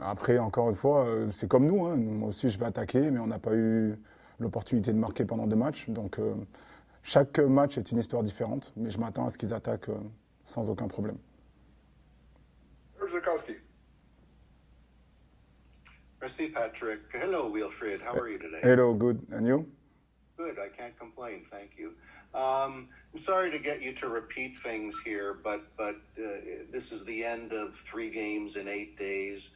[0.00, 1.86] Après, encore une fois, c'est comme nous.
[1.86, 1.96] Hein.
[1.96, 3.96] Moi aussi, je vais attaquer, mais on n'a pas eu
[4.38, 5.88] l'opportunité de marquer pendant deux matchs.
[5.88, 6.20] Donc
[7.02, 9.90] chaque match est une histoire différente, mais je m'attends à ce qu'ils attaquent
[10.44, 11.16] sans aucun problème.
[16.20, 17.00] Merci, Patrick.
[17.12, 18.00] Hello, Wilfred.
[18.00, 18.58] How are you today?
[18.62, 19.24] Hello, good.
[19.30, 19.66] And you?
[20.36, 20.58] Good.
[20.58, 21.44] I can't complain.
[21.50, 21.92] Thank you.
[22.34, 27.04] Um, I'm sorry to get you to repeat things here, but but uh, this is
[27.04, 29.50] the end of three games in eight days.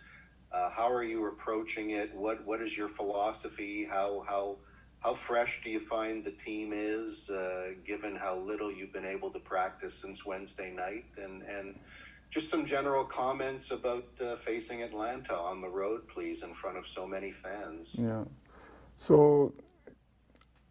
[0.52, 2.14] Uh, how are you approaching it?
[2.14, 3.84] What what is your philosophy?
[3.84, 4.56] How how
[5.00, 9.30] how fresh do you find the team is, uh, given how little you've been able
[9.30, 11.04] to practice since Wednesday night?
[11.18, 11.78] And and
[12.32, 16.84] just some general comments about uh, facing Atlanta on the road, please, in front of
[16.88, 17.90] so many fans.
[17.92, 18.24] Yeah.
[18.96, 19.52] So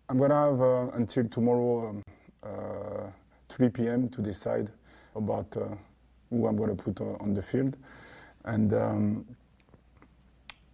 [0.09, 2.03] I'm gonna have uh, until tomorrow, um,
[2.43, 3.12] uh,
[3.49, 4.09] 3 p.m.
[4.09, 4.70] to decide
[5.16, 5.76] about uh,
[6.32, 7.78] who I'm gonna put uh, on the field,
[8.45, 9.26] and um,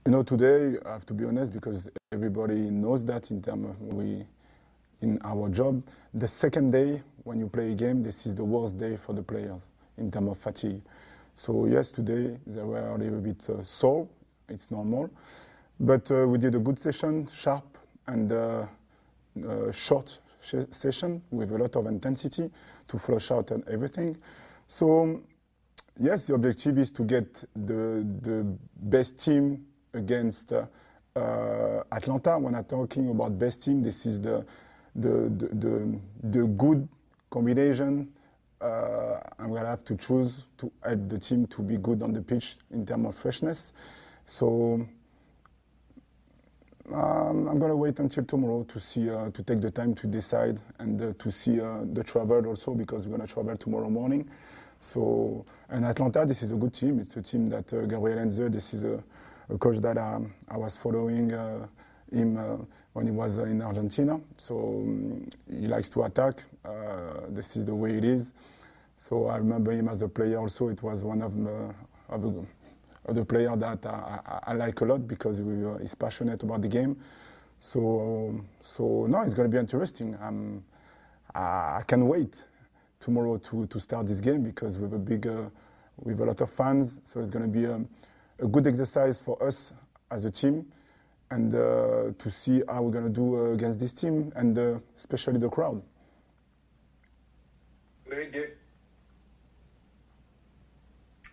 [0.05, 3.81] you know today I have to be honest because everybody knows that in terms of
[3.81, 4.25] we
[5.01, 5.83] in our job.
[6.13, 9.21] The second day when you play a game, this is the worst day for the
[9.21, 9.59] players
[9.97, 10.81] in terms of fatigue.
[11.35, 14.07] So yes, today they were a little bit uh, sore.
[14.49, 15.09] It's normal,
[15.79, 17.77] but uh, we did a good session, sharp
[18.07, 18.65] and uh,
[19.45, 20.19] uh short
[20.71, 22.49] session with a lot of intensity
[22.87, 24.17] to flush out and everything.
[24.67, 25.21] So
[25.99, 28.45] yes, the objective is to get the the
[28.75, 30.53] best team against.
[30.53, 30.65] Uh,
[31.91, 34.45] Atlanta, when I'm talking about best team, this is the
[34.95, 36.87] the, the, the, the good
[37.29, 38.11] combination
[38.61, 42.21] uh, I'm to have to choose to help the team to be good on the
[42.21, 43.73] pitch in terms of freshness.
[44.25, 44.87] So
[46.93, 50.59] um, I'm to wait until tomorrow to see, uh, to take the time to decide
[50.79, 54.29] and uh, to see uh, the travel also because we're to travel tomorrow morning.
[54.79, 56.99] So, and Atlanta, this is a good team.
[56.99, 59.03] It's a team that uh, Gabriel Enze, this is a,
[59.49, 61.67] a coach that I, um, I was following uh,
[62.11, 62.57] him uh,
[62.93, 64.19] when he was in Argentina.
[64.37, 66.43] So um, he likes to attack.
[67.37, 68.33] Uh, this is the way it is.
[68.97, 70.69] So I remember him as a player also.
[70.69, 71.73] It was one of, the,
[72.09, 72.45] of, the,
[73.05, 76.61] of the players that I, I, I, like a lot because uh, he's passionate about
[76.61, 76.97] the game.
[77.59, 80.15] So, so no, it's going to be interesting.
[81.33, 81.39] I,
[81.79, 82.43] I can't wait
[82.99, 85.43] tomorrow to, to start this game because we have a big, uh,
[85.97, 86.99] we have a lot of fans.
[87.03, 87.79] So it's going to be a,
[88.39, 89.73] a good exercise for us
[90.09, 90.65] as a team
[91.29, 94.79] and uh, to see how we're going to do uh, against this team and uh,
[94.97, 95.81] especially the crowd.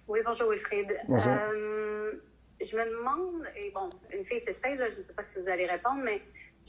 [0.07, 0.93] Oui, bonjour Wilfried.
[1.09, 1.33] Bonjour.
[1.33, 2.13] Euh,
[2.61, 5.49] je me demande, et bon, une fille c'est ça, je ne sais pas si vous
[5.49, 6.21] allez répondre, mais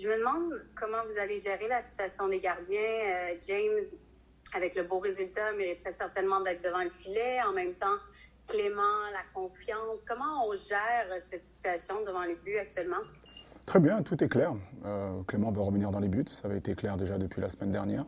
[0.01, 2.79] je me demande comment vous allez gérer la situation des gardiens.
[2.79, 3.83] Euh, James,
[4.53, 7.41] avec le beau résultat, mériterait certainement d'être devant le filet.
[7.41, 7.97] En même temps,
[8.47, 10.05] Clément, la confiance.
[10.07, 13.01] Comment on gère cette situation devant les buts actuellement?
[13.65, 14.53] Très bien, tout est clair.
[14.85, 16.25] Euh, Clément va revenir dans les buts.
[16.31, 18.05] Ça avait été clair déjà depuis la semaine dernière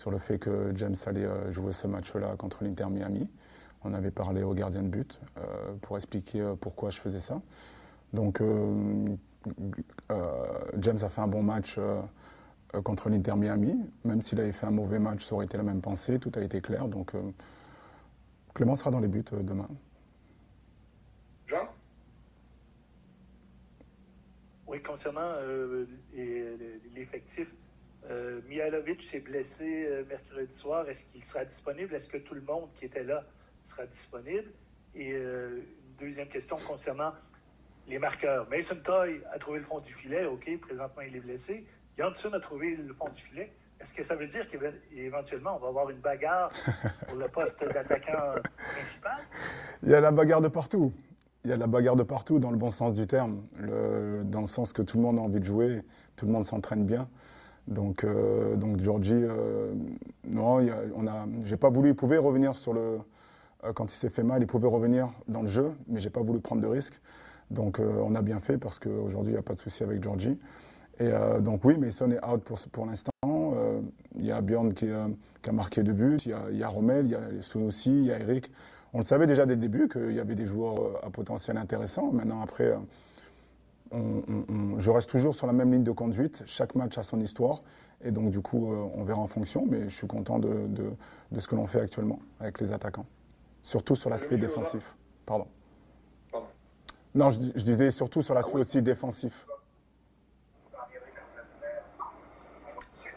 [0.00, 3.28] sur le fait que James allait euh, jouer ce match-là contre l'Inter Miami.
[3.84, 5.42] On avait parlé au gardien de but euh,
[5.82, 7.40] pour expliquer pourquoi je faisais ça.
[8.12, 8.42] Donc
[10.78, 11.78] James a fait un bon match
[12.82, 13.78] contre l'Inter Miami.
[14.04, 16.18] Même s'il avait fait un mauvais match, ça aurait été la même pensée.
[16.18, 16.88] Tout a été clair.
[16.88, 17.14] Donc
[18.54, 19.68] Clément sera dans les buts euh, demain.
[21.46, 21.68] Jean?
[24.66, 25.86] Oui, concernant euh,
[26.94, 27.52] l'effectif,
[28.08, 30.88] euh, Mihalovic s'est blessé euh, mercredi soir.
[30.88, 31.94] Est-ce qu'il sera disponible?
[31.94, 33.24] Est-ce que tout le monde qui était là
[33.62, 34.50] sera disponible?
[34.94, 35.62] Et une
[36.00, 37.12] deuxième question concernant
[37.86, 38.48] les marqueurs.
[38.50, 41.64] Mason Toy a trouvé le fond du filet, OK, présentement il est blessé.
[41.96, 43.52] Janssen a trouvé le fond du filet.
[43.80, 46.50] Est-ce que ça veut dire qu'éventuellement, on va avoir une bagarre
[47.06, 48.34] pour le poste d'attaquant
[48.74, 49.18] principal?
[49.84, 50.92] Il y a la bagarre de partout.
[51.44, 53.42] Il y a la bagarre de partout, dans le bon sens du terme.
[54.24, 55.82] dans le sens que tout le monde a envie de jouer,
[56.16, 57.08] tout le monde s'entraîne bien.
[57.70, 59.72] Donc, euh, donc Georgie, euh,
[60.28, 62.98] non, il on a, j'ai pas voulu, il pouvait revenir sur le.
[63.64, 66.20] Euh, quand il s'est fait mal, il pouvait revenir dans le jeu, mais j'ai pas
[66.20, 67.00] voulu prendre de risque.
[67.50, 70.38] Donc on a bien fait parce qu'aujourd'hui, il n'y a pas de souci avec Georgie.
[71.00, 71.10] Et
[71.40, 73.10] donc oui, Mason est out pour, pour l'instant.
[74.18, 75.08] Il y a Bjorn qui, euh,
[75.42, 77.20] qui, a marqué deux buts, il y a, il y a Rommel, il y a
[77.40, 78.50] Sunossi, il y a Eric.
[78.92, 81.56] On le savait déjà dès le début qu'il y avait des joueurs euh, à potentiel
[81.56, 82.10] intéressant.
[82.12, 82.74] Maintenant, après,
[83.92, 86.42] euh, on, je reste toujours sur la même ligne de conduite.
[86.46, 87.62] Chaque match a son histoire.
[88.02, 89.66] Et donc, du coup, on verra en fonction.
[89.68, 90.90] Mais je suis content de, de,
[91.32, 93.06] de ce que l'on fait actuellement avec les attaquants.
[93.62, 94.96] Surtout sur l'aspect défensif.
[95.26, 95.46] Pardon.
[96.32, 96.46] Pardon.
[97.14, 99.46] Non, je, je, disais surtout sur l'aspect ah aussi défensif.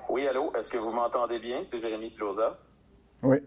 [0.09, 1.63] Oui, allô, est-ce que vous m'entendez bien?
[1.63, 2.59] C'est Jérémy Filosa.
[3.23, 3.37] Oui.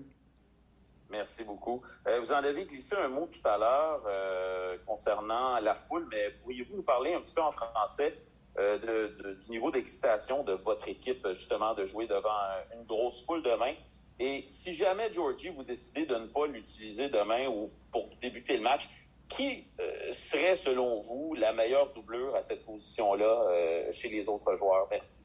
[1.10, 1.82] Merci beaucoup.
[2.06, 6.30] Euh, vous en avez glissé un mot tout à l'heure euh, concernant la foule, mais
[6.42, 8.14] pourriez-vous nous parler un petit peu en français
[8.58, 12.40] euh, du niveau d'excitation de votre équipe, justement, de jouer devant
[12.74, 13.74] une grosse foule demain?
[14.18, 18.62] Et si jamais, Georgie, vous décidez de ne pas l'utiliser demain ou pour débuter le
[18.62, 18.88] match,
[19.28, 19.66] qui
[20.12, 24.88] serait, selon vous, la meilleure doublure à cette position-là chez les autres joueurs?
[24.90, 25.20] Merci.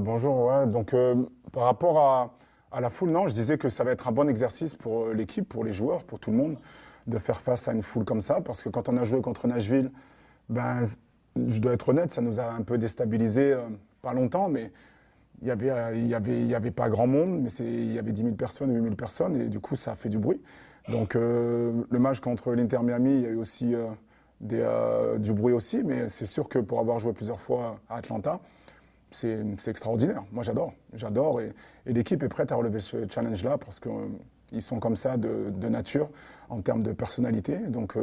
[0.00, 0.66] Bonjour, ouais.
[0.66, 0.92] Donc,
[1.52, 2.30] par rapport à,
[2.72, 5.14] à, la foule, non, je disais que ça va être un bon exercice pour euh,
[5.14, 6.56] l'équipe, pour les joueurs, pour tout le monde,
[7.06, 8.40] de faire face à une foule comme ça.
[8.40, 9.90] Parce que quand on a joué contre Nashville,
[10.48, 10.84] ben,
[11.36, 13.56] je dois être honnête, ça nous a un peu déstabilisé,
[14.02, 14.72] pas longtemps, mais
[15.40, 18.12] il y avait, il y avait, y avait pas grand monde, mais il y avait
[18.12, 20.40] 10 000 personnes, 8 000 personnes, et du coup, ça a fait du bruit.
[20.88, 23.74] Donc, le match contre l'Inter Miami, il y a eu aussi
[24.40, 28.40] du bruit aussi, mais c'est sûr que pour avoir joué plusieurs fois à Atlanta,
[29.10, 30.22] c'est extraordinaire.
[30.32, 30.72] Moi, j'adore.
[30.94, 31.40] J'adore.
[31.40, 31.52] Et,
[31.86, 36.08] l'équipe est prête à relever ce challenge-là parce qu'ils sont comme ça de, nature
[36.48, 37.56] en termes de personnalité.
[37.56, 37.94] Donc,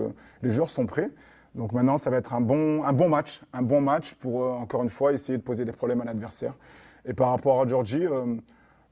[0.41, 1.11] les joueurs sont prêts.
[1.55, 4.83] Donc maintenant, ça va être un bon, un bon match, un bon match pour, encore
[4.83, 6.53] une fois, essayer de poser des problèmes à l'adversaire.
[7.05, 8.05] Et par rapport à Georgie,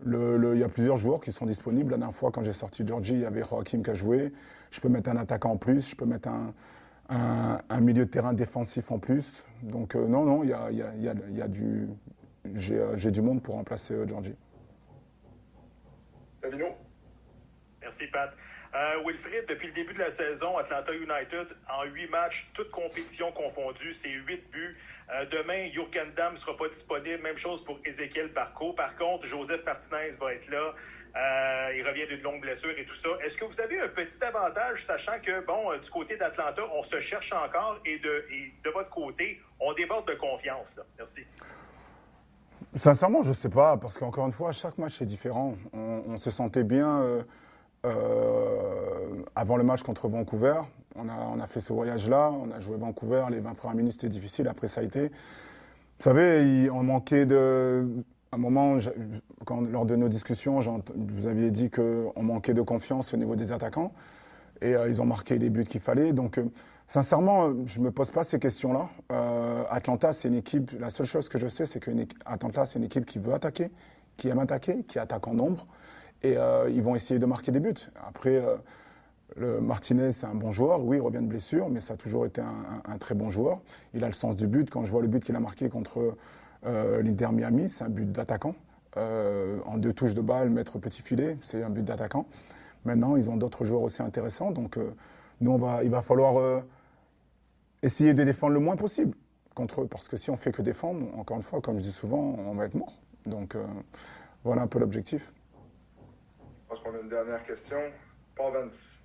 [0.06, 1.92] il y a plusieurs joueurs qui sont disponibles.
[1.92, 4.32] La dernière fois, quand j'ai sorti Georgie, il y avait Joachim qui a joué.
[4.72, 6.30] Je peux mettre un attaquant en plus, je peux mettre
[7.10, 9.44] un, milieu de terrain défensif en plus.
[9.64, 11.88] Donc non, non, il y a, y a, du...
[12.54, 14.36] J'ai du monde pour remplacer euh, Georgie.
[17.82, 18.34] Merci, Pat.
[18.76, 23.32] Euh, Wilfried, depuis le début de la saison, Atlanta United, en huit matchs, toutes compétitions
[23.32, 24.78] confondues, c'est huit buts.
[25.14, 27.22] Euh, demain, Jurgen Damm ne sera pas disponible.
[27.22, 28.74] Même chose pour Ezekiel Barco.
[28.74, 30.74] Par contre, Joseph Martinez va être là.
[31.16, 33.10] Euh, il revient d'une longue blessure et tout ça.
[33.24, 37.00] Est-ce que vous avez un petit avantage, sachant que, bon, du côté d'Atlanta, on se
[37.00, 38.26] cherche encore et de,
[38.64, 40.76] de votre côté, on déborde de confiance?
[40.76, 40.84] Là.
[40.98, 41.22] Merci.
[42.76, 45.56] Sincèrement, je ne sais pas, parce qu'encore une fois, chaque match est différent.
[45.74, 47.24] On, se sentait bien.
[47.86, 50.62] Euh, avant le match contre Vancouver,
[50.96, 53.94] on a, on a fait ce voyage-là, on a joué Vancouver, les 20 premières minutes
[53.94, 55.10] c'était difficile, après ça a été.
[55.10, 57.86] Vous savez, on manquait de.
[58.34, 58.78] Un moment,
[59.72, 60.60] lors de nos discussions,
[60.96, 63.94] vous aviez dit qu'on manquait de confiance au niveau des attaquants.
[64.62, 66.14] Et euh, ils ont marqué les buts qu'il fallait.
[66.14, 66.46] Donc, euh,
[66.88, 68.90] sincèrement, je ne me pose pas ces questions-là.
[69.70, 70.72] Atlanta, c'est une équipe.
[70.80, 73.70] La seule chose que je sais, c'est qu'Atlanta, c'est une équipe qui veut attaquer,
[74.18, 75.68] qui aime attaquer, qui attaque en nombre
[76.24, 77.74] et euh, ils vont essayer de marquer des buts.
[78.08, 78.56] Après, euh,
[79.36, 80.84] le Martinez, c'est un bon joueur.
[80.84, 83.60] Oui, il revient de blessure, mais ça a toujours été un, très bon joueur.
[83.94, 84.70] Il a le sens du but.
[84.70, 86.18] Quand je vois le but qu'il a marqué contre euh,
[86.66, 88.56] l'Inter Miami, c'est un but d'attaquant.
[88.96, 92.26] en deux touches de balle, mettre petit filet, c'est un but d'attaquant.
[92.86, 94.52] Maintenant, ils ont d'autres joueurs aussi intéressants.
[94.52, 94.78] Donc,
[95.42, 96.64] nous, on va, il va falloir
[97.82, 99.16] essayer de défendre le moins possible
[99.56, 99.88] contre eux.
[99.88, 102.54] Parce que si on fait que défendre, encore une fois, comme je dis souvent, on
[102.54, 102.94] va être mort.
[103.26, 103.56] Donc,
[104.44, 105.32] voilà un peu l'objectif.
[106.40, 107.78] Je pense qu'on a une dernière question.
[108.36, 109.04] Paul Vance.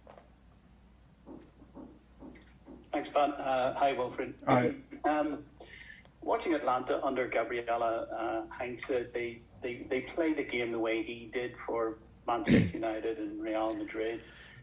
[2.90, 3.30] Thanks, Pat.
[3.38, 4.34] Uh, hi, Wilfred.
[4.46, 4.74] Hi.
[5.04, 5.44] Um,
[6.22, 11.30] watching Atlanta under Gabriella uh, Heinze, they, they, they play the game the way he
[11.32, 14.20] did for Manchester United and Real Madrid.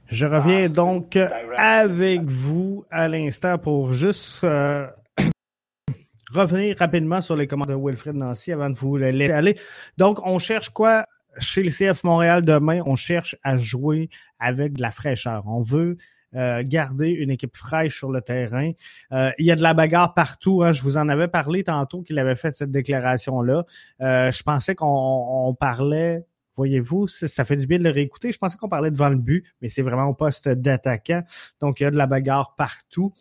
[0.08, 1.18] Je reviens donc
[1.58, 4.88] avec vous à l'instant pour juste euh,
[6.32, 9.58] revenir rapidement sur les commandes de Wilfred Nancy avant de vous laisser aller.
[9.98, 11.08] Donc, on cherche quoi
[11.40, 15.44] chez le CF Montréal demain, on cherche à jouer avec de la fraîcheur.
[15.48, 15.98] On veut
[16.36, 18.72] euh, garder une équipe fraîche sur le terrain.
[19.12, 20.64] Euh, il y a de la bagarre partout.
[20.64, 20.74] Hein.
[20.74, 23.66] Je vous en avais parlé tantôt qu'il avait fait cette déclaration-là.
[24.02, 26.26] Euh, je pensais qu'on parlait,
[26.58, 28.32] voyez-vous, ça fait du bien de le réécouter.
[28.32, 31.24] Je pensais qu'on parlait devant le but, mais c'est vraiment au poste d'attaquant.
[31.62, 33.14] Donc, il y a de la bagarre partout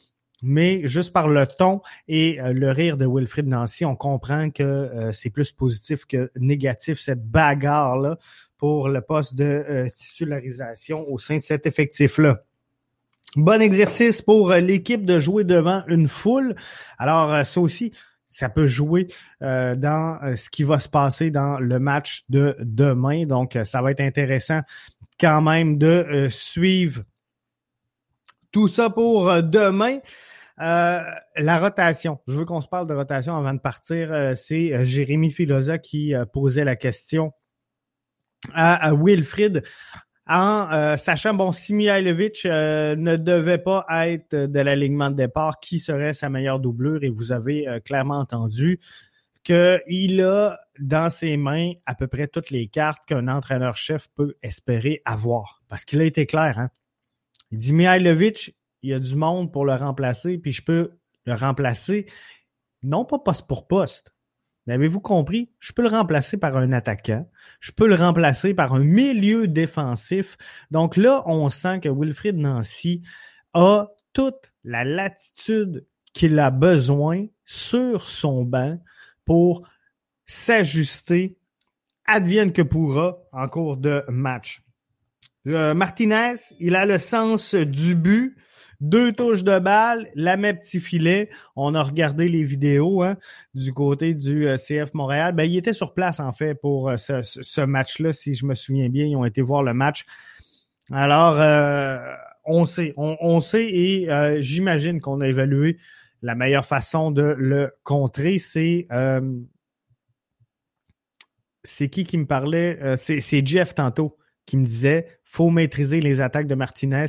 [0.46, 5.08] mais juste par le ton et euh, le rire de Wilfrid Nancy, on comprend que
[5.12, 8.18] c'est plus positif que négatif, cette bagarre-là,
[8.58, 12.42] pour le poste de titularisation au sein de cet effectif-là.
[13.37, 16.55] Bon exercice pour l'équipe de jouer devant une foule.
[16.99, 17.93] Alors, ça aussi,
[18.26, 19.09] ça peut jouer
[19.41, 23.26] dans ce qui va se passer dans le match de demain.
[23.26, 24.61] Donc, ça va être intéressant
[25.18, 27.03] quand même de suivre
[28.53, 29.99] tout ça pour demain.
[30.61, 31.03] Euh,
[31.37, 32.20] la rotation.
[32.28, 34.12] Je veux qu'on se parle de rotation avant de partir.
[34.12, 37.32] Euh, c'est euh, Jérémy Filosa qui posait la question
[38.53, 39.64] à, Wilfrid
[40.27, 46.14] en sachant, bon, si Mihailovic ne devait pas être de l'alignement de départ, qui serait
[46.14, 47.05] sa meilleure doublure?
[47.05, 48.81] Et vous avez clairement entendu
[49.43, 55.03] qu'il a dans ses mains à peu près toutes les cartes qu'un entraîneur-chef peut espérer
[55.05, 55.62] avoir.
[55.68, 56.70] Parce qu'il a été clair, hein?
[57.51, 60.93] Il dit Mihailovic, il y a du monde pour le remplacer, puis je peux
[61.27, 62.07] le remplacer,
[62.83, 64.13] non pas poste pour poste.
[64.66, 65.50] Mais avez-vous compris?
[65.60, 67.28] Je peux le remplacer par un attaquant.
[67.60, 70.36] Je peux le remplacer par un milieu défensif.
[70.70, 73.02] Donc là, on sent que Wilfried Nancy
[73.52, 78.78] a toute la latitude qu'il a besoin sur son banc
[79.24, 79.68] pour
[80.26, 81.36] s'ajuster
[82.06, 84.62] advienne que pourra en cours de match.
[85.46, 88.36] Euh, Martinez, il a le sens du but.
[88.81, 91.29] Deux touches de balle, la même petit filet.
[91.57, 93.16] On a regardé les vidéos hein,
[93.55, 95.35] du côté du euh, CF Montréal.
[95.35, 98.89] Ben, il était sur place, en fait, pour euh, ce, match-là, si je me souviens
[98.89, 99.07] bien.
[99.07, 100.07] Ils ont été voir le match.
[100.93, 101.99] Alors, euh,
[102.45, 104.07] on sait, on, sait et
[104.41, 105.79] j'imagine qu'on a évalué
[106.20, 108.39] la meilleure façon de le contrer.
[108.39, 108.87] C'est
[111.62, 112.97] c'est qui qui me parlait?
[112.99, 117.07] c'est Jeff tantôt qui me disait faut maîtriser les attaques de Martinez.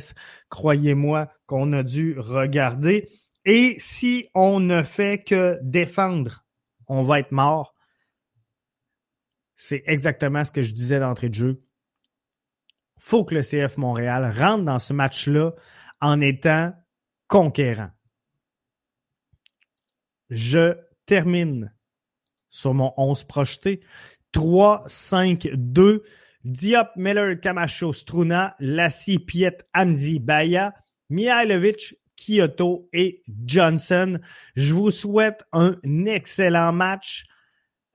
[0.48, 3.08] Croyez-moi qu'on a dû regarder.
[3.44, 6.44] Et si on ne fait que défendre,
[6.88, 7.74] on va être mort.
[9.54, 11.62] c'est exactement ce que je disais d'entrée de jeu.
[12.98, 15.52] faut que le CF Montréal rentre dans ce match-là
[16.00, 16.72] en étant
[17.28, 17.90] conquérant.
[20.28, 20.76] Je
[21.06, 21.72] termine
[22.50, 23.80] sur mon 11 projeté.
[24.32, 26.04] 3, 5, 2.
[26.46, 30.72] Diop, Miller, Camacho, Struna, Lassie, Piet, Andy, Baya,
[31.10, 34.20] Mihailovic, Kyoto et Johnson.
[34.54, 35.74] Je vous souhaite un
[36.06, 37.24] excellent match.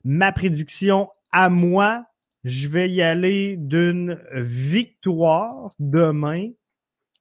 [0.04, 2.06] Ma prédiction à moi,
[2.43, 6.49] je vais y aller d'une victoire demain.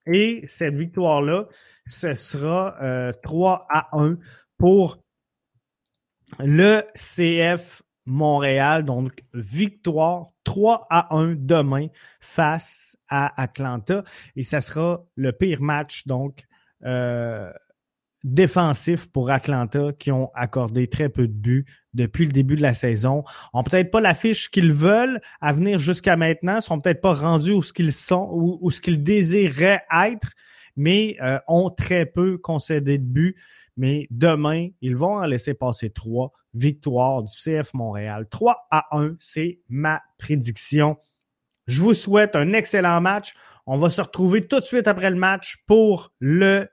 [0.06, 1.46] Et cette victoire-là,
[1.86, 4.18] ce sera 3 euh, à 1
[4.58, 4.98] pour
[6.40, 8.84] le CF Montréal.
[8.84, 11.86] Donc, victoire 3 à 1 demain
[12.20, 14.04] face à Atlanta.
[14.36, 16.44] Et ça sera le pire match, donc,
[16.84, 17.50] euh,
[18.24, 22.74] défensif pour Atlanta qui ont accordé très peu de buts depuis le début de la
[22.74, 23.24] saison.
[23.52, 27.62] Ont peut-être pas l'affiche qu'ils veulent à venir jusqu'à maintenant, sont peut-être pas rendus où
[27.62, 30.32] ce qu'ils sont ou, ce qu'ils désiraient être,
[30.76, 33.36] mais euh, ont très peu concédé de buts.
[33.80, 36.32] Mais demain, ils vont en laisser passer trois.
[36.52, 38.26] Victoire du CF Montréal.
[38.30, 40.98] 3 à 1, c'est ma prédiction.
[41.66, 43.34] Je vous souhaite un excellent match.
[43.64, 46.68] On va se retrouver tout de suite après le match pour le